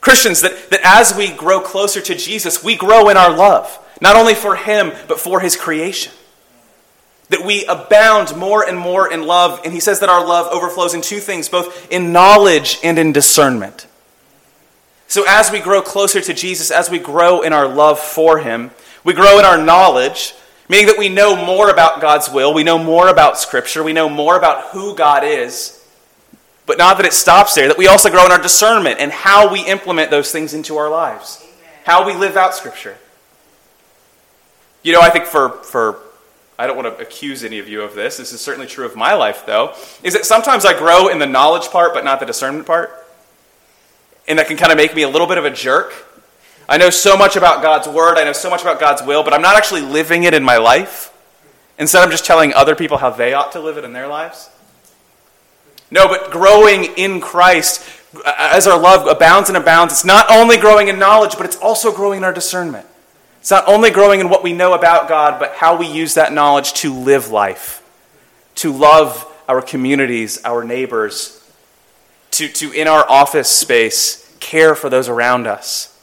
Christians, 0.00 0.40
that, 0.42 0.70
that 0.70 0.80
as 0.84 1.16
we 1.16 1.30
grow 1.30 1.60
closer 1.60 2.00
to 2.00 2.14
Jesus, 2.14 2.62
we 2.62 2.76
grow 2.76 3.08
in 3.08 3.16
our 3.16 3.36
love, 3.36 3.78
not 4.00 4.16
only 4.16 4.34
for 4.34 4.56
him, 4.56 4.92
but 5.08 5.20
for 5.20 5.40
his 5.40 5.56
creation 5.56 6.12
that 7.28 7.44
we 7.44 7.64
abound 7.66 8.36
more 8.36 8.66
and 8.66 8.78
more 8.78 9.12
in 9.12 9.26
love. 9.26 9.60
And 9.64 9.72
he 9.72 9.80
says 9.80 10.00
that 10.00 10.08
our 10.08 10.24
love 10.24 10.52
overflows 10.52 10.94
in 10.94 11.00
two 11.00 11.18
things, 11.18 11.48
both 11.48 11.90
in 11.90 12.12
knowledge 12.12 12.78
and 12.84 12.98
in 12.98 13.12
discernment. 13.12 13.86
So 15.08 15.24
as 15.28 15.50
we 15.50 15.60
grow 15.60 15.82
closer 15.82 16.20
to 16.20 16.34
Jesus, 16.34 16.70
as 16.70 16.90
we 16.90 16.98
grow 16.98 17.42
in 17.42 17.52
our 17.52 17.68
love 17.68 17.98
for 17.98 18.38
him, 18.38 18.70
we 19.04 19.12
grow 19.12 19.38
in 19.38 19.44
our 19.44 19.60
knowledge, 19.60 20.34
meaning 20.68 20.86
that 20.86 20.98
we 20.98 21.08
know 21.08 21.36
more 21.36 21.70
about 21.70 22.00
God's 22.00 22.28
will, 22.30 22.52
we 22.52 22.64
know 22.64 22.78
more 22.78 23.08
about 23.08 23.38
Scripture, 23.38 23.82
we 23.82 23.92
know 23.92 24.08
more 24.08 24.36
about 24.36 24.68
who 24.68 24.96
God 24.96 25.22
is. 25.24 25.72
But 26.64 26.78
not 26.78 26.96
that 26.96 27.06
it 27.06 27.12
stops 27.12 27.54
there, 27.54 27.68
that 27.68 27.78
we 27.78 27.86
also 27.86 28.10
grow 28.10 28.26
in 28.26 28.32
our 28.32 28.42
discernment 28.42 28.98
and 28.98 29.12
how 29.12 29.52
we 29.52 29.64
implement 29.64 30.10
those 30.10 30.32
things 30.32 30.52
into 30.52 30.76
our 30.76 30.90
lives, 30.90 31.44
how 31.84 32.04
we 32.04 32.14
live 32.14 32.36
out 32.36 32.56
Scripture. 32.56 32.96
You 34.82 34.92
know, 34.92 35.00
I 35.00 35.10
think 35.10 35.26
for, 35.26 35.50
for 35.50 36.00
I 36.58 36.66
don't 36.66 36.76
want 36.76 36.96
to 36.96 37.02
accuse 37.02 37.44
any 37.44 37.58
of 37.58 37.68
you 37.68 37.82
of 37.82 37.94
this. 37.94 38.16
This 38.16 38.32
is 38.32 38.40
certainly 38.40 38.66
true 38.66 38.86
of 38.86 38.96
my 38.96 39.14
life, 39.14 39.44
though. 39.44 39.74
Is 40.02 40.14
that 40.14 40.24
sometimes 40.24 40.64
I 40.64 40.78
grow 40.78 41.08
in 41.08 41.18
the 41.18 41.26
knowledge 41.26 41.68
part, 41.68 41.92
but 41.92 42.04
not 42.04 42.18
the 42.18 42.26
discernment 42.26 42.66
part? 42.66 42.90
And 44.26 44.38
that 44.38 44.46
can 44.48 44.56
kind 44.56 44.72
of 44.72 44.78
make 44.78 44.94
me 44.94 45.02
a 45.02 45.08
little 45.08 45.26
bit 45.26 45.38
of 45.38 45.44
a 45.44 45.50
jerk. 45.50 45.92
I 46.68 46.78
know 46.78 46.90
so 46.90 47.16
much 47.16 47.36
about 47.36 47.62
God's 47.62 47.86
word, 47.86 48.18
I 48.18 48.24
know 48.24 48.32
so 48.32 48.50
much 48.50 48.62
about 48.62 48.80
God's 48.80 49.02
will, 49.02 49.22
but 49.22 49.32
I'm 49.32 49.42
not 49.42 49.56
actually 49.56 49.82
living 49.82 50.24
it 50.24 50.34
in 50.34 50.42
my 50.42 50.56
life. 50.56 51.12
Instead, 51.78 52.02
I'm 52.02 52.10
just 52.10 52.24
telling 52.24 52.54
other 52.54 52.74
people 52.74 52.96
how 52.96 53.10
they 53.10 53.34
ought 53.34 53.52
to 53.52 53.60
live 53.60 53.76
it 53.76 53.84
in 53.84 53.92
their 53.92 54.08
lives. 54.08 54.48
No, 55.90 56.08
but 56.08 56.30
growing 56.30 56.84
in 56.96 57.20
Christ, 57.20 57.86
as 58.24 58.66
our 58.66 58.80
love 58.80 59.06
abounds 59.06 59.48
and 59.48 59.56
abounds, 59.56 59.92
it's 59.92 60.04
not 60.04 60.26
only 60.30 60.56
growing 60.56 60.88
in 60.88 60.98
knowledge, 60.98 61.36
but 61.36 61.44
it's 61.44 61.56
also 61.56 61.92
growing 61.92 62.18
in 62.18 62.24
our 62.24 62.32
discernment. 62.32 62.86
It's 63.46 63.52
not 63.52 63.68
only 63.68 63.92
growing 63.92 64.18
in 64.18 64.28
what 64.28 64.42
we 64.42 64.52
know 64.52 64.72
about 64.74 65.08
God, 65.08 65.38
but 65.38 65.52
how 65.52 65.76
we 65.76 65.86
use 65.86 66.14
that 66.14 66.32
knowledge 66.32 66.72
to 66.80 66.92
live 66.92 67.30
life, 67.30 67.80
to 68.56 68.72
love 68.72 69.24
our 69.46 69.62
communities, 69.62 70.44
our 70.44 70.64
neighbors, 70.64 71.48
to, 72.32 72.48
to 72.48 72.72
in 72.72 72.88
our 72.88 73.08
office 73.08 73.48
space, 73.48 74.36
care 74.40 74.74
for 74.74 74.90
those 74.90 75.08
around 75.08 75.46
us. 75.46 75.96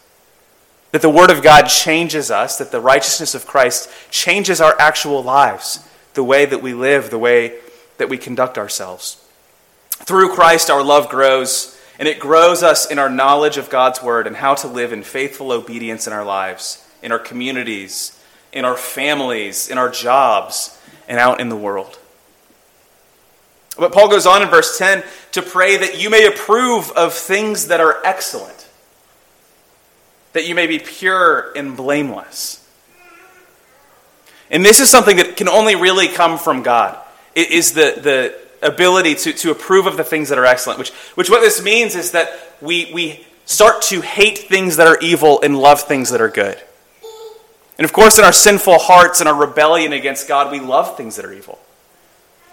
That 0.94 1.02
the 1.02 1.10
Word 1.10 1.32
of 1.32 1.44
God 1.44 1.64
changes 1.64 2.32
us, 2.32 2.58
that 2.60 2.72
the 2.72 2.80
righteousness 2.80 3.36
of 3.36 3.46
Christ 3.46 3.90
changes 4.10 4.62
our 4.62 4.80
actual 4.80 5.22
lives, 5.22 5.86
the 6.14 6.24
way 6.24 6.46
that 6.46 6.62
we 6.62 6.74
live, 6.74 7.10
the 7.10 7.20
way 7.20 7.58
that 7.98 8.08
we 8.08 8.18
conduct 8.18 8.58
ourselves. 8.58 9.22
Through 9.90 10.34
Christ, 10.34 10.70
our 10.70 10.82
love 10.82 11.10
grows, 11.10 11.78
and 12.00 12.08
it 12.08 12.22
grows 12.22 12.64
us 12.64 12.90
in 12.90 13.00
our 13.00 13.10
knowledge 13.10 13.58
of 13.58 13.70
God's 13.70 14.02
Word 14.02 14.28
and 14.28 14.38
how 14.38 14.56
to 14.56 14.68
live 14.70 14.94
in 14.94 15.04
faithful 15.04 15.52
obedience 15.52 16.08
in 16.08 16.14
our 16.14 16.24
lives 16.24 16.80
in 17.04 17.12
our 17.12 17.20
communities, 17.20 18.20
in 18.52 18.66
our 18.66 18.78
families, 18.78 19.70
in 19.70 19.78
our 19.78 19.90
jobs, 19.90 20.80
and 21.08 21.20
out 21.20 21.40
in 21.40 21.50
the 21.50 21.56
world. 21.56 22.00
But 23.78 23.92
Paul 23.92 24.10
goes 24.10 24.26
on 24.26 24.42
in 24.42 24.50
verse 24.50 24.78
10 24.78 25.04
to 25.32 25.42
pray 25.42 25.78
that 25.78 26.00
you 26.00 26.10
may 26.10 26.28
approve 26.28 26.92
of 26.92 27.14
things 27.14 27.68
that 27.68 27.80
are 27.80 28.00
excellent, 28.06 28.68
that 30.34 30.48
you 30.48 30.56
may 30.56 30.68
be 30.68 30.80
pure 30.80 31.52
and 31.56 31.76
blameless. 31.76 32.60
And 34.52 34.64
this 34.64 34.80
is 34.80 34.90
something 34.90 35.18
that 35.18 35.36
can 35.36 35.50
only 35.50 35.76
really 35.76 36.08
come 36.08 36.38
from 36.38 36.62
God. 36.62 36.98
It 37.34 37.50
is 37.50 37.74
the, 37.74 38.00
the 38.00 38.68
ability 38.68 39.16
to, 39.16 39.34
to 39.34 39.52
approve 39.52 39.88
of 39.88 39.98
the 39.98 40.04
things 40.04 40.30
that 40.30 40.38
are 40.38 40.46
excellent, 40.46 40.78
which, 40.78 40.92
which 41.16 41.30
what 41.30 41.42
this 41.42 41.62
means 41.62 41.96
is 41.96 42.12
that 42.12 42.30
we, 42.62 42.92
we 42.94 43.26
start 43.46 43.82
to 43.84 44.02
hate 44.02 44.38
things 44.38 44.78
that 44.78 44.88
are 44.88 45.00
evil 45.00 45.42
and 45.42 45.58
love 45.58 45.82
things 45.82 46.12
that 46.12 46.22
are 46.22 46.30
good. 46.30 46.62
And 47.78 47.86
of 47.86 47.94
course, 47.94 48.20
in 48.20 48.26
our 48.26 48.34
sinful 48.34 48.80
hearts 48.80 49.20
and 49.20 49.28
our 49.28 49.36
rebellion 49.36 49.94
against 49.94 50.28
God, 50.28 50.52
we 50.52 50.60
love 50.60 50.96
things 50.96 51.16
that 51.16 51.26
are 51.26 51.34
evil. 51.34 51.60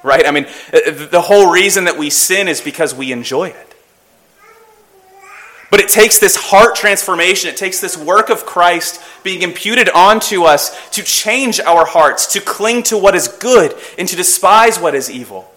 Right? 0.02 0.26
I 0.26 0.30
mean, 0.30 0.46
the 0.72 1.20
whole 1.20 1.52
reason 1.52 1.84
that 1.84 1.98
we 1.98 2.08
sin 2.08 2.48
is 2.48 2.60
because 2.60 2.94
we 2.94 3.12
enjoy 3.12 3.48
it. 3.48 3.70
But 5.70 5.80
it 5.80 5.88
takes 5.88 6.18
this 6.18 6.34
heart 6.34 6.74
transformation, 6.74 7.48
it 7.48 7.56
takes 7.56 7.80
this 7.80 7.96
work 7.96 8.28
of 8.28 8.44
Christ 8.44 9.00
being 9.22 9.42
imputed 9.42 9.88
onto 9.90 10.42
us 10.42 10.90
to 10.90 11.02
change 11.02 11.60
our 11.60 11.86
hearts, 11.86 12.32
to 12.32 12.40
cling 12.40 12.82
to 12.84 12.98
what 12.98 13.14
is 13.14 13.28
good 13.28 13.74
and 13.96 14.08
to 14.08 14.16
despise 14.16 14.80
what 14.80 14.96
is 14.96 15.08
evil, 15.08 15.52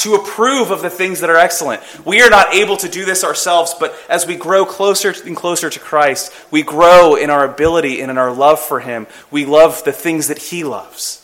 to 0.00 0.14
approve 0.14 0.70
of 0.70 0.82
the 0.82 0.90
things 0.90 1.20
that 1.20 1.30
are 1.30 1.36
excellent. 1.36 1.82
We 2.04 2.22
are 2.22 2.30
not 2.30 2.54
able 2.54 2.76
to 2.78 2.88
do 2.88 3.04
this 3.04 3.24
ourselves, 3.24 3.74
but 3.78 3.94
as 4.08 4.26
we 4.26 4.36
grow 4.36 4.64
closer 4.64 5.14
and 5.24 5.36
closer 5.36 5.70
to 5.70 5.80
Christ, 5.80 6.32
we 6.50 6.62
grow 6.62 7.14
in 7.14 7.30
our 7.30 7.44
ability 7.44 8.00
and 8.00 8.10
in 8.10 8.18
our 8.18 8.32
love 8.32 8.60
for 8.60 8.80
Him. 8.80 9.06
We 9.30 9.44
love 9.46 9.84
the 9.84 9.92
things 9.92 10.28
that 10.28 10.38
He 10.38 10.64
loves. 10.64 11.20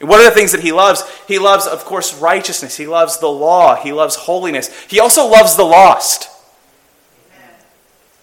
What 0.00 0.20
are 0.20 0.24
the 0.24 0.34
things 0.34 0.52
that 0.52 0.60
he 0.60 0.70
loves? 0.70 1.02
He 1.26 1.38
loves, 1.38 1.66
of 1.66 1.84
course, 1.84 2.16
righteousness. 2.20 2.76
He 2.76 2.86
loves 2.86 3.18
the 3.18 3.26
law. 3.26 3.74
He 3.74 3.92
loves 3.92 4.14
holiness. 4.14 4.70
He 4.84 5.00
also 5.00 5.26
loves 5.26 5.56
the 5.56 5.64
lost. 5.64 6.30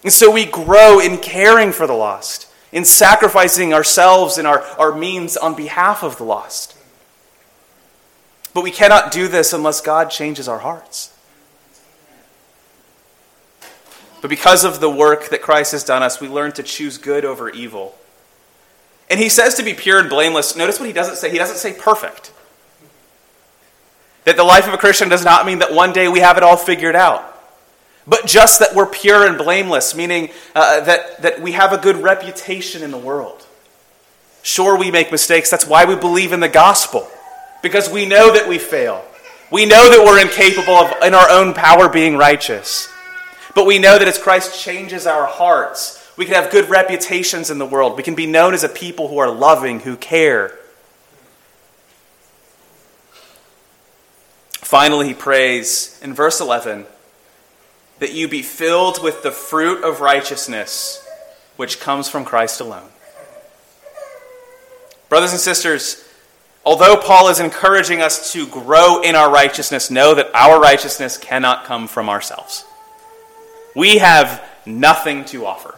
And 0.04 0.14
so 0.14 0.32
we 0.32 0.46
grow 0.46 1.00
in 1.00 1.18
caring 1.18 1.72
for 1.72 1.88
the 1.88 1.94
lost, 1.94 2.48
in 2.72 2.86
sacrificing 2.86 3.74
ourselves 3.74 4.38
and 4.38 4.48
our, 4.48 4.62
our 4.80 4.96
means 4.96 5.36
on 5.36 5.56
behalf 5.56 6.04
of 6.04 6.18
the 6.18 6.24
lost. 6.24 6.75
But 8.56 8.64
we 8.64 8.72
cannot 8.72 9.12
do 9.12 9.28
this 9.28 9.54
unless 9.54 9.82
God 9.82 10.10
changes 10.10 10.48
our 10.48 10.58
hearts. 10.60 11.16
But 14.22 14.30
because 14.30 14.64
of 14.64 14.80
the 14.80 14.90
work 14.90 15.30
that 15.30 15.44
Christ 15.44 15.74
has 15.74 15.84
done 15.84 16.02
us, 16.02 16.20
we 16.20 16.28
learn 16.28 16.54
to 16.54 16.64
choose 16.64 16.98
good 16.98 17.24
over 17.24 17.52
evil. 17.52 17.96
And 19.12 19.20
he 19.20 19.30
says 19.30 19.54
to 19.56 19.64
be 19.64 19.76
pure 19.76 20.00
and 20.00 20.10
blameless. 20.10 20.56
Notice 20.56 20.80
what 20.80 20.88
he 20.88 20.94
doesn't 20.94 21.18
say. 21.18 21.30
He 21.30 21.38
doesn't 21.38 21.58
say 21.58 21.74
perfect. 21.80 22.32
That 24.24 24.38
the 24.38 24.44
life 24.44 24.68
of 24.68 24.74
a 24.74 24.78
Christian 24.78 25.10
does 25.10 25.24
not 25.24 25.46
mean 25.46 25.60
that 25.60 25.72
one 25.72 25.94
day 25.94 26.08
we 26.08 26.22
have 26.22 26.38
it 26.38 26.42
all 26.42 26.58
figured 26.58 26.96
out 26.96 27.34
but 28.08 28.26
just 28.26 28.60
that 28.60 28.76
we're 28.76 28.86
pure 28.86 29.26
and 29.28 29.38
blameless, 29.38 29.96
meaning 29.96 30.30
uh, 30.54 30.82
that, 30.82 31.22
that 31.22 31.42
we 31.42 31.54
have 31.54 31.74
a 31.74 31.78
good 31.78 31.98
reputation 31.98 32.84
in 32.84 32.92
the 32.92 32.98
world. 32.98 33.46
Sure, 34.44 34.78
we 34.78 34.92
make 34.92 35.12
mistakes. 35.12 35.50
That's 35.50 35.66
why 35.66 35.86
we 35.86 35.96
believe 35.96 36.32
in 36.32 36.40
the 36.40 36.50
gospel, 36.50 37.10
because 37.66 37.90
we 37.90 38.06
know 38.06 38.32
that 38.32 38.48
we 38.48 38.60
fail. 38.60 39.04
We 39.50 39.66
know 39.66 39.90
that 39.90 40.06
we're 40.06 40.22
incapable 40.22 40.76
of, 40.76 41.02
in 41.02 41.16
our 41.16 41.28
own 41.32 41.56
power, 41.56 41.90
being 41.90 42.16
righteous. 42.16 42.88
But 43.56 43.66
we 43.66 43.80
know 43.80 43.98
that 43.98 44.08
as 44.08 44.20
Christ 44.20 44.62
changes 44.62 45.08
our 45.08 45.26
hearts, 45.26 46.08
we 46.16 46.26
can 46.26 46.36
have 46.36 46.52
good 46.52 46.70
reputations 46.70 47.50
in 47.50 47.58
the 47.58 47.66
world. 47.66 47.98
We 47.98 48.04
can 48.04 48.14
be 48.14 48.28
known 48.28 48.54
as 48.54 48.64
a 48.64 48.70
people 48.70 49.08
who 49.08 49.18
are 49.18 49.32
loving, 49.32 49.80
who 49.80 49.98
care. 49.98 50.56
Finally, 54.60 55.08
he 55.08 55.16
prays 55.16 56.00
in 56.04 56.14
verse 56.14 56.40
11 56.40 56.86
that 57.98 58.14
you 58.14 58.28
be 58.28 58.44
filled 58.44 59.02
with 59.02 59.24
the 59.24 59.32
fruit 59.32 59.84
of 59.84 60.02
righteousness 60.02 61.04
which 61.56 61.80
comes 61.80 62.08
from 62.08 62.26
Christ 62.26 62.62
alone. 62.62 62.90
Brothers 65.10 65.32
and 65.32 65.42
sisters, 65.42 66.05
although 66.66 66.98
Paul 66.98 67.30
is 67.30 67.40
encouraging 67.40 68.02
us 68.02 68.34
to 68.34 68.48
grow 68.48 69.02
in 69.02 69.16
our 69.16 69.32
righteousness, 69.32 69.92
know 69.92 70.16
that 70.16 70.34
our 70.34 70.60
righteousness 70.60 71.18
cannot 71.18 71.66
come 71.66 71.88
from 71.88 72.10
ourselves. 72.10 72.66
We 73.76 73.98
have 73.98 74.44
nothing 74.66 75.26
to 75.26 75.46
offer. 75.46 75.76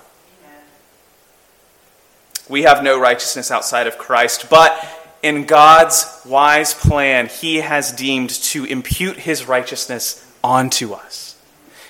We 2.50 2.64
have 2.64 2.84
no 2.84 3.00
righteousness 3.00 3.52
outside 3.52 3.88
of 3.88 3.98
Christ, 3.98 4.50
but 4.50 4.74
in 5.22 5.46
God's 5.46 6.22
wise 6.26 6.74
plan, 6.74 7.28
He 7.28 7.58
has 7.58 7.92
deemed 7.92 8.30
to 8.30 8.64
impute 8.64 9.18
His 9.18 9.48
righteousness 9.48 10.24
onto 10.44 10.94
us. 10.94 11.36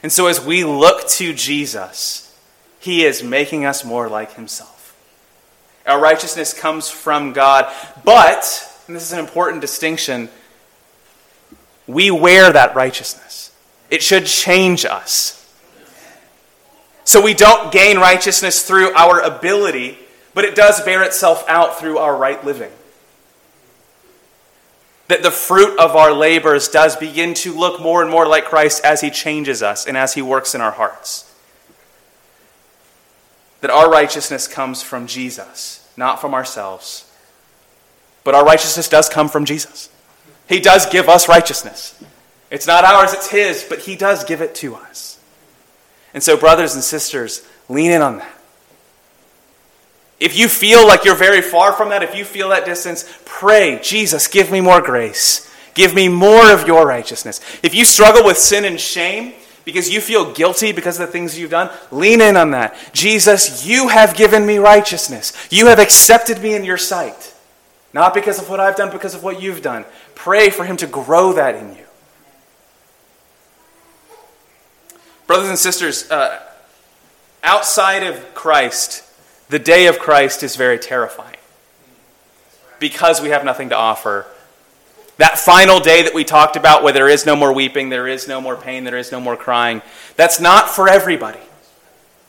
And 0.03 0.11
so 0.11 0.27
as 0.27 0.43
we 0.43 0.63
look 0.63 1.07
to 1.09 1.33
Jesus, 1.33 2.23
he 2.79 3.03
is 3.03 3.23
making 3.23 3.65
us 3.65 3.83
more 3.83 4.07
like 4.07 4.35
himself. 4.35 4.95
Our 5.85 5.99
righteousness 5.99 6.53
comes 6.53 6.89
from 6.89 7.33
God, 7.33 7.71
but, 8.03 8.73
and 8.87 8.95
this 8.95 9.03
is 9.03 9.11
an 9.11 9.19
important 9.19 9.61
distinction, 9.61 10.29
we 11.85 12.09
wear 12.11 12.51
that 12.51 12.75
righteousness. 12.75 13.51
It 13.89 14.01
should 14.01 14.25
change 14.25 14.85
us. 14.85 15.33
So 17.03 17.21
we 17.21 17.33
don't 17.33 17.71
gain 17.71 17.97
righteousness 17.97 18.63
through 18.67 18.93
our 18.93 19.21
ability, 19.21 19.97
but 20.33 20.43
it 20.43 20.55
does 20.55 20.81
bear 20.81 21.03
itself 21.03 21.45
out 21.47 21.79
through 21.79 21.97
our 21.99 22.15
right 22.15 22.43
living 22.43 22.71
that 25.07 25.23
the 25.23 25.31
fruit 25.31 25.79
of 25.79 25.95
our 25.95 26.11
labors 26.11 26.67
does 26.67 26.95
begin 26.95 27.33
to 27.33 27.53
look 27.53 27.81
more 27.81 28.01
and 28.01 28.11
more 28.11 28.27
like 28.27 28.45
Christ 28.45 28.83
as 28.83 29.01
he 29.01 29.09
changes 29.09 29.63
us 29.63 29.87
and 29.87 29.95
as 29.95 30.13
he 30.13 30.21
works 30.21 30.53
in 30.53 30.61
our 30.61 30.71
hearts. 30.71 31.33
That 33.61 33.71
our 33.71 33.89
righteousness 33.89 34.47
comes 34.47 34.83
from 34.83 35.07
Jesus, 35.07 35.89
not 35.95 36.19
from 36.19 36.33
ourselves. 36.33 37.06
But 38.27 38.35
our 38.35 38.43
righteousness 38.43 38.89
does 38.89 39.07
come 39.07 39.29
from 39.29 39.45
Jesus. 39.45 39.87
He 40.49 40.59
does 40.59 40.85
give 40.85 41.07
us 41.07 41.29
righteousness. 41.29 41.97
It's 42.51 42.67
not 42.67 42.83
ours, 42.83 43.13
it's 43.13 43.29
His, 43.29 43.63
but 43.63 43.79
He 43.79 43.95
does 43.95 44.25
give 44.25 44.41
it 44.41 44.53
to 44.55 44.75
us. 44.75 45.17
And 46.13 46.21
so, 46.21 46.35
brothers 46.35 46.75
and 46.75 46.83
sisters, 46.83 47.47
lean 47.69 47.89
in 47.89 48.01
on 48.01 48.17
that. 48.17 48.37
If 50.19 50.37
you 50.37 50.49
feel 50.49 50.85
like 50.85 51.05
you're 51.05 51.15
very 51.15 51.41
far 51.41 51.71
from 51.71 51.87
that, 51.87 52.03
if 52.03 52.17
you 52.17 52.25
feel 52.25 52.49
that 52.49 52.65
distance, 52.65 53.09
pray, 53.23 53.79
Jesus, 53.81 54.27
give 54.27 54.51
me 54.51 54.59
more 54.59 54.81
grace. 54.81 55.49
Give 55.73 55.95
me 55.95 56.09
more 56.09 56.51
of 56.51 56.67
your 56.67 56.85
righteousness. 56.85 57.39
If 57.63 57.73
you 57.73 57.85
struggle 57.85 58.25
with 58.25 58.37
sin 58.37 58.65
and 58.65 58.77
shame 58.77 59.35
because 59.63 59.89
you 59.89 60.01
feel 60.01 60.33
guilty 60.33 60.73
because 60.73 60.99
of 60.99 61.07
the 61.07 61.13
things 61.13 61.39
you've 61.39 61.51
done, 61.51 61.69
lean 61.91 62.19
in 62.19 62.35
on 62.35 62.51
that. 62.51 62.75
Jesus, 62.91 63.65
you 63.65 63.87
have 63.87 64.17
given 64.17 64.45
me 64.45 64.57
righteousness. 64.57 65.31
You 65.49 65.67
have 65.67 65.79
accepted 65.79 66.41
me 66.41 66.55
in 66.55 66.65
your 66.65 66.77
sight. 66.77 67.35
Not 67.97 68.13
because 68.13 68.37
of 68.37 68.47
what 68.47 68.59
I've 68.59 68.75
done, 68.75 68.91
because 68.91 69.15
of 69.15 69.23
what 69.23 69.41
you've 69.41 69.63
done. 69.63 69.83
Pray 70.13 70.51
for 70.51 70.63
Him 70.63 70.77
to 70.77 70.85
grow 70.85 71.33
that 71.33 71.55
in 71.55 71.75
you. 71.75 71.83
Brothers 75.25 75.49
and 75.49 75.57
sisters, 75.57 76.07
uh, 76.11 76.39
outside 77.41 78.03
of 78.03 78.35
Christ, 78.35 79.03
the 79.49 79.57
day 79.57 79.87
of 79.87 79.97
Christ 79.97 80.43
is 80.43 80.55
very 80.55 80.77
terrifying 80.77 81.37
because 82.77 83.19
we 83.19 83.29
have 83.29 83.43
nothing 83.43 83.69
to 83.69 83.75
offer. 83.75 84.27
That 85.17 85.39
final 85.39 85.79
day 85.79 86.03
that 86.03 86.13
we 86.13 86.23
talked 86.23 86.55
about, 86.55 86.83
where 86.83 86.93
there 86.93 87.09
is 87.09 87.25
no 87.25 87.35
more 87.35 87.51
weeping, 87.51 87.89
there 87.89 88.07
is 88.07 88.27
no 88.27 88.39
more 88.39 88.55
pain, 88.55 88.83
there 88.83 88.99
is 88.99 89.11
no 89.11 89.19
more 89.19 89.35
crying, 89.35 89.81
that's 90.15 90.39
not 90.39 90.69
for 90.69 90.87
everybody. 90.87 91.39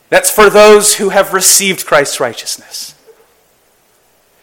That's 0.09 0.31
for 0.31 0.49
those 0.49 0.95
who 0.95 1.11
have 1.11 1.35
received 1.35 1.85
Christ's 1.85 2.21
righteousness. 2.21 2.95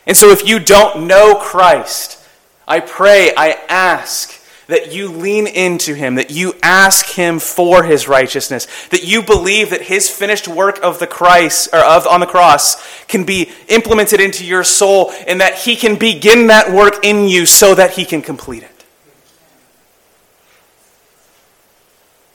And 0.05 0.15
so 0.15 0.29
if 0.29 0.47
you 0.47 0.59
don't 0.59 1.07
know 1.07 1.35
Christ, 1.35 2.23
I 2.67 2.79
pray, 2.79 3.33
I 3.35 3.59
ask 3.69 4.41
that 4.67 4.93
you 4.93 5.09
lean 5.09 5.47
into 5.47 5.93
him, 5.93 6.15
that 6.15 6.31
you 6.31 6.53
ask 6.63 7.05
him 7.05 7.39
for 7.39 7.83
his 7.83 8.07
righteousness, 8.07 8.67
that 8.89 9.03
you 9.03 9.21
believe 9.21 9.69
that 9.69 9.83
his 9.83 10.09
finished 10.09 10.47
work 10.47 10.79
of 10.81 10.99
the 10.99 11.07
Christ 11.07 11.69
or 11.71 11.79
of 11.79 12.07
on 12.07 12.19
the 12.19 12.25
cross 12.25 13.05
can 13.05 13.23
be 13.25 13.51
implemented 13.67 14.19
into 14.19 14.43
your 14.45 14.63
soul 14.63 15.11
and 15.27 15.41
that 15.41 15.55
he 15.55 15.75
can 15.75 15.97
begin 15.97 16.47
that 16.47 16.71
work 16.71 17.03
in 17.03 17.27
you 17.27 17.45
so 17.45 17.75
that 17.75 17.91
he 17.91 18.05
can 18.05 18.21
complete 18.21 18.63
it. 18.63 18.71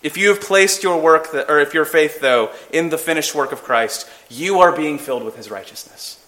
If 0.02 0.16
you 0.16 0.28
have 0.28 0.40
placed 0.40 0.82
your 0.82 1.00
work, 1.00 1.34
or 1.34 1.58
if 1.58 1.74
your 1.74 1.84
faith, 1.84 2.20
though, 2.20 2.52
in 2.72 2.88
the 2.88 2.96
finished 2.96 3.34
work 3.34 3.52
of 3.52 3.62
Christ, 3.62 4.08
you 4.30 4.60
are 4.60 4.74
being 4.74 4.98
filled 4.98 5.24
with 5.24 5.36
his 5.36 5.50
righteousness. 5.50 6.19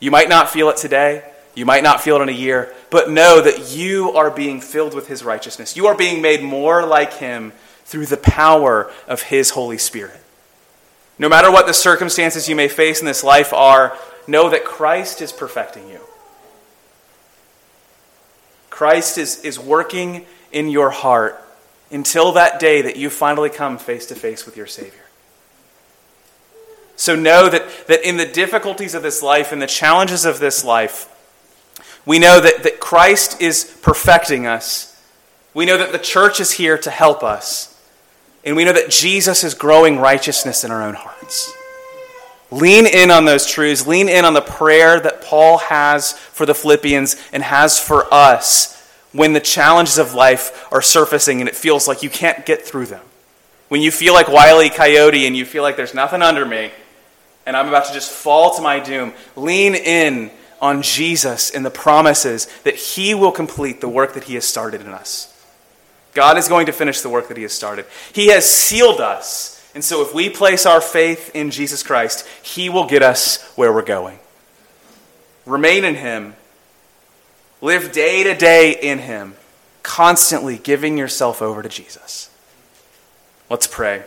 You 0.00 0.10
might 0.10 0.28
not 0.28 0.50
feel 0.50 0.70
it 0.70 0.78
today. 0.78 1.22
You 1.54 1.66
might 1.66 1.82
not 1.82 2.00
feel 2.00 2.16
it 2.16 2.22
in 2.22 2.28
a 2.28 2.32
year, 2.32 2.72
but 2.90 3.10
know 3.10 3.40
that 3.40 3.74
you 3.74 4.12
are 4.12 4.30
being 4.30 4.60
filled 4.60 4.94
with 4.94 5.08
His 5.08 5.24
righteousness. 5.24 5.76
You 5.76 5.86
are 5.88 5.96
being 5.96 6.22
made 6.22 6.42
more 6.42 6.86
like 6.86 7.14
Him 7.14 7.52
through 7.84 8.06
the 8.06 8.16
power 8.16 8.90
of 9.06 9.22
His 9.22 9.50
Holy 9.50 9.78
Spirit. 9.78 10.20
No 11.18 11.28
matter 11.28 11.50
what 11.50 11.66
the 11.66 11.74
circumstances 11.74 12.48
you 12.48 12.56
may 12.56 12.68
face 12.68 13.00
in 13.00 13.06
this 13.06 13.22
life 13.22 13.52
are, 13.52 13.96
know 14.26 14.48
that 14.48 14.64
Christ 14.64 15.20
is 15.20 15.32
perfecting 15.32 15.88
you. 15.88 16.00
Christ 18.70 19.18
is, 19.18 19.40
is 19.42 19.58
working 19.58 20.24
in 20.52 20.70
your 20.70 20.90
heart 20.90 21.44
until 21.90 22.32
that 22.32 22.60
day 22.60 22.80
that 22.82 22.96
you 22.96 23.10
finally 23.10 23.50
come 23.50 23.76
face 23.76 24.06
to 24.06 24.14
face 24.14 24.46
with 24.46 24.56
your 24.56 24.66
Savior. 24.66 25.09
So 27.00 27.16
know 27.16 27.48
that, 27.48 27.86
that 27.86 28.06
in 28.06 28.18
the 28.18 28.26
difficulties 28.26 28.94
of 28.94 29.02
this 29.02 29.22
life, 29.22 29.54
in 29.54 29.58
the 29.58 29.66
challenges 29.66 30.26
of 30.26 30.38
this 30.38 30.62
life, 30.62 31.08
we 32.04 32.18
know 32.18 32.42
that, 32.42 32.62
that 32.62 32.78
Christ 32.78 33.40
is 33.40 33.64
perfecting 33.80 34.46
us. 34.46 35.02
We 35.54 35.64
know 35.64 35.78
that 35.78 35.92
the 35.92 35.98
church 35.98 36.40
is 36.40 36.52
here 36.52 36.76
to 36.76 36.90
help 36.90 37.22
us. 37.22 37.74
And 38.44 38.54
we 38.54 38.66
know 38.66 38.74
that 38.74 38.90
Jesus 38.90 39.44
is 39.44 39.54
growing 39.54 39.96
righteousness 39.96 40.62
in 40.62 40.70
our 40.70 40.82
own 40.82 40.92
hearts. 40.92 41.50
Lean 42.50 42.84
in 42.84 43.10
on 43.10 43.24
those 43.24 43.46
truths. 43.46 43.86
Lean 43.86 44.10
in 44.10 44.26
on 44.26 44.34
the 44.34 44.42
prayer 44.42 45.00
that 45.00 45.22
Paul 45.22 45.56
has 45.56 46.12
for 46.12 46.44
the 46.44 46.54
Philippians 46.54 47.16
and 47.32 47.42
has 47.42 47.80
for 47.80 48.12
us 48.12 48.76
when 49.12 49.32
the 49.32 49.40
challenges 49.40 49.96
of 49.96 50.12
life 50.12 50.70
are 50.70 50.82
surfacing 50.82 51.40
and 51.40 51.48
it 51.48 51.56
feels 51.56 51.88
like 51.88 52.02
you 52.02 52.10
can't 52.10 52.44
get 52.44 52.60
through 52.60 52.86
them. 52.86 53.06
When 53.68 53.80
you 53.80 53.90
feel 53.90 54.12
like 54.12 54.28
Wiley 54.28 54.66
e. 54.66 54.68
Coyote 54.68 55.26
and 55.26 55.34
you 55.34 55.46
feel 55.46 55.62
like 55.62 55.78
there's 55.78 55.94
nothing 55.94 56.20
under 56.20 56.44
me 56.44 56.72
and 57.50 57.56
I'm 57.56 57.66
about 57.66 57.86
to 57.86 57.92
just 57.92 58.12
fall 58.12 58.54
to 58.54 58.62
my 58.62 58.78
doom, 58.78 59.12
lean 59.34 59.74
in 59.74 60.30
on 60.60 60.82
Jesus 60.82 61.50
and 61.50 61.66
the 61.66 61.70
promises 61.70 62.46
that 62.62 62.76
he 62.76 63.12
will 63.12 63.32
complete 63.32 63.80
the 63.80 63.88
work 63.88 64.14
that 64.14 64.22
he 64.22 64.34
has 64.34 64.44
started 64.44 64.82
in 64.82 64.86
us. 64.86 65.26
God 66.14 66.38
is 66.38 66.46
going 66.46 66.66
to 66.66 66.72
finish 66.72 67.00
the 67.00 67.08
work 67.08 67.26
that 67.26 67.36
he 67.36 67.42
has 67.42 67.52
started. 67.52 67.86
He 68.12 68.28
has 68.28 68.48
sealed 68.48 69.00
us. 69.00 69.68
And 69.74 69.82
so 69.82 70.00
if 70.00 70.14
we 70.14 70.30
place 70.30 70.64
our 70.64 70.80
faith 70.80 71.32
in 71.34 71.50
Jesus 71.50 71.82
Christ, 71.82 72.24
he 72.40 72.68
will 72.68 72.86
get 72.86 73.02
us 73.02 73.42
where 73.56 73.72
we're 73.72 73.82
going. 73.82 74.20
Remain 75.44 75.84
in 75.84 75.96
him. 75.96 76.36
Live 77.60 77.90
day 77.90 78.22
to 78.22 78.36
day 78.36 78.76
in 78.80 79.00
him, 79.00 79.34
constantly 79.82 80.56
giving 80.56 80.96
yourself 80.96 81.42
over 81.42 81.64
to 81.64 81.68
Jesus. 81.68 82.30
Let's 83.50 83.66
pray. 83.66 84.04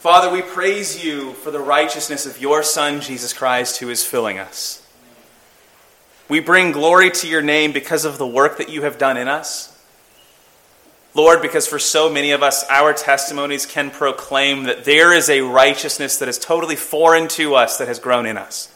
Father, 0.00 0.30
we 0.30 0.40
praise 0.40 1.04
you 1.04 1.34
for 1.34 1.50
the 1.50 1.60
righteousness 1.60 2.24
of 2.24 2.40
your 2.40 2.62
Son, 2.62 3.02
Jesus 3.02 3.34
Christ, 3.34 3.80
who 3.80 3.90
is 3.90 4.02
filling 4.02 4.38
us. 4.38 4.82
We 6.26 6.40
bring 6.40 6.72
glory 6.72 7.10
to 7.10 7.28
your 7.28 7.42
name 7.42 7.72
because 7.72 8.06
of 8.06 8.16
the 8.16 8.26
work 8.26 8.56
that 8.56 8.70
you 8.70 8.80
have 8.80 8.96
done 8.96 9.18
in 9.18 9.28
us. 9.28 9.78
Lord, 11.14 11.42
because 11.42 11.66
for 11.66 11.78
so 11.78 12.10
many 12.10 12.30
of 12.30 12.42
us, 12.42 12.64
our 12.70 12.94
testimonies 12.94 13.66
can 13.66 13.90
proclaim 13.90 14.62
that 14.62 14.84
there 14.84 15.12
is 15.12 15.28
a 15.28 15.42
righteousness 15.42 16.16
that 16.16 16.30
is 16.30 16.38
totally 16.38 16.76
foreign 16.76 17.28
to 17.28 17.54
us 17.54 17.76
that 17.76 17.88
has 17.88 17.98
grown 17.98 18.24
in 18.24 18.38
us. 18.38 18.74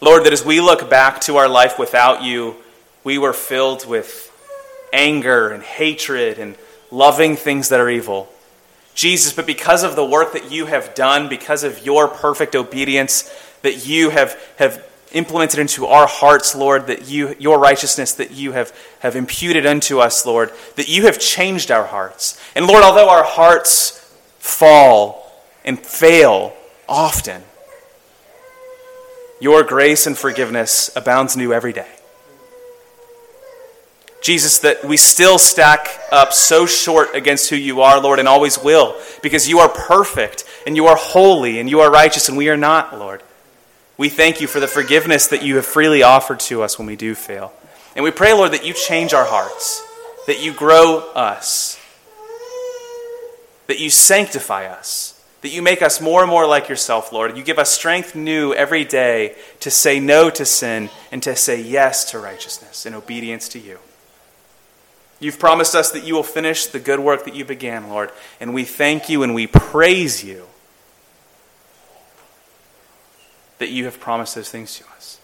Lord, 0.00 0.24
that 0.24 0.32
as 0.32 0.44
we 0.44 0.60
look 0.60 0.90
back 0.90 1.20
to 1.20 1.36
our 1.36 1.48
life 1.48 1.78
without 1.78 2.24
you, 2.24 2.56
we 3.04 3.18
were 3.18 3.32
filled 3.32 3.86
with 3.86 4.32
anger 4.92 5.50
and 5.50 5.62
hatred 5.62 6.40
and 6.40 6.56
loving 6.90 7.36
things 7.36 7.68
that 7.68 7.78
are 7.78 7.88
evil. 7.88 8.31
Jesus, 8.94 9.32
but 9.32 9.46
because 9.46 9.82
of 9.82 9.96
the 9.96 10.04
work 10.04 10.32
that 10.32 10.50
you 10.50 10.66
have 10.66 10.94
done, 10.94 11.28
because 11.28 11.64
of 11.64 11.84
your 11.84 12.08
perfect 12.08 12.54
obedience 12.54 13.30
that 13.62 13.86
you 13.86 14.10
have, 14.10 14.38
have 14.56 14.86
implemented 15.12 15.58
into 15.58 15.86
our 15.86 16.06
hearts, 16.06 16.54
Lord, 16.54 16.86
that 16.88 17.08
you, 17.08 17.34
your 17.38 17.58
righteousness 17.58 18.12
that 18.14 18.32
you 18.32 18.52
have, 18.52 18.76
have 19.00 19.16
imputed 19.16 19.66
unto 19.66 19.98
us, 19.98 20.26
Lord, 20.26 20.52
that 20.76 20.88
you 20.88 21.06
have 21.06 21.18
changed 21.18 21.70
our 21.70 21.86
hearts. 21.86 22.40
And 22.54 22.66
Lord, 22.66 22.82
although 22.82 23.08
our 23.08 23.24
hearts 23.24 23.98
fall 24.38 25.32
and 25.64 25.78
fail 25.78 26.54
often, 26.88 27.42
your 29.40 29.62
grace 29.62 30.06
and 30.06 30.16
forgiveness 30.16 30.90
abounds 30.94 31.36
new 31.36 31.52
every 31.52 31.72
day. 31.72 31.88
Jesus, 34.22 34.60
that 34.60 34.84
we 34.84 34.96
still 34.96 35.38
stack 35.38 35.88
up 36.12 36.32
so 36.32 36.64
short 36.64 37.14
against 37.14 37.50
who 37.50 37.56
you 37.56 37.80
are, 37.80 38.00
Lord, 38.00 38.20
and 38.20 38.28
always 38.28 38.56
will, 38.58 38.96
because 39.20 39.48
you 39.48 39.58
are 39.58 39.68
perfect 39.68 40.44
and 40.64 40.76
you 40.76 40.86
are 40.86 40.96
holy 40.96 41.58
and 41.58 41.68
you 41.68 41.80
are 41.80 41.90
righteous, 41.90 42.28
and 42.28 42.38
we 42.38 42.48
are 42.48 42.56
not, 42.56 42.96
Lord. 42.96 43.22
We 43.98 44.08
thank 44.08 44.40
you 44.40 44.46
for 44.46 44.60
the 44.60 44.68
forgiveness 44.68 45.26
that 45.26 45.42
you 45.42 45.56
have 45.56 45.66
freely 45.66 46.02
offered 46.02 46.40
to 46.40 46.62
us 46.62 46.78
when 46.78 46.86
we 46.86 46.96
do 46.96 47.14
fail. 47.14 47.52
And 47.94 48.04
we 48.04 48.10
pray, 48.10 48.32
Lord, 48.32 48.52
that 48.52 48.64
you 48.64 48.72
change 48.72 49.12
our 49.12 49.26
hearts, 49.26 49.84
that 50.26 50.42
you 50.42 50.52
grow 50.52 51.10
us, 51.14 51.78
that 53.66 53.80
you 53.80 53.90
sanctify 53.90 54.66
us, 54.66 55.20
that 55.42 55.50
you 55.50 55.62
make 55.62 55.82
us 55.82 56.00
more 56.00 56.22
and 56.22 56.30
more 56.30 56.46
like 56.46 56.68
yourself, 56.68 57.12
Lord. 57.12 57.36
You 57.36 57.42
give 57.42 57.58
us 57.58 57.72
strength 57.72 58.14
new 58.14 58.54
every 58.54 58.84
day 58.84 59.34
to 59.60 59.70
say 59.70 59.98
no 59.98 60.30
to 60.30 60.44
sin 60.44 60.90
and 61.10 61.22
to 61.24 61.34
say 61.34 61.60
yes 61.60 62.10
to 62.12 62.20
righteousness 62.20 62.86
and 62.86 62.94
obedience 62.94 63.48
to 63.50 63.58
you. 63.58 63.78
You've 65.22 65.38
promised 65.38 65.76
us 65.76 65.92
that 65.92 66.02
you 66.02 66.14
will 66.14 66.24
finish 66.24 66.66
the 66.66 66.80
good 66.80 66.98
work 66.98 67.24
that 67.26 67.36
you 67.36 67.44
began, 67.44 67.88
Lord, 67.88 68.10
and 68.40 68.52
we 68.52 68.64
thank 68.64 69.08
you 69.08 69.22
and 69.22 69.36
we 69.36 69.46
praise 69.46 70.24
you 70.24 70.48
that 73.58 73.70
you 73.70 73.84
have 73.84 74.00
promised 74.00 74.34
those 74.34 74.50
things 74.50 74.76
to 74.78 74.84
us. 74.96 75.20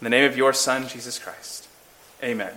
In 0.00 0.04
the 0.04 0.10
name 0.10 0.24
of 0.24 0.38
your 0.38 0.54
Son, 0.54 0.88
Jesus 0.88 1.18
Christ. 1.18 1.68
Amen. 2.24 2.54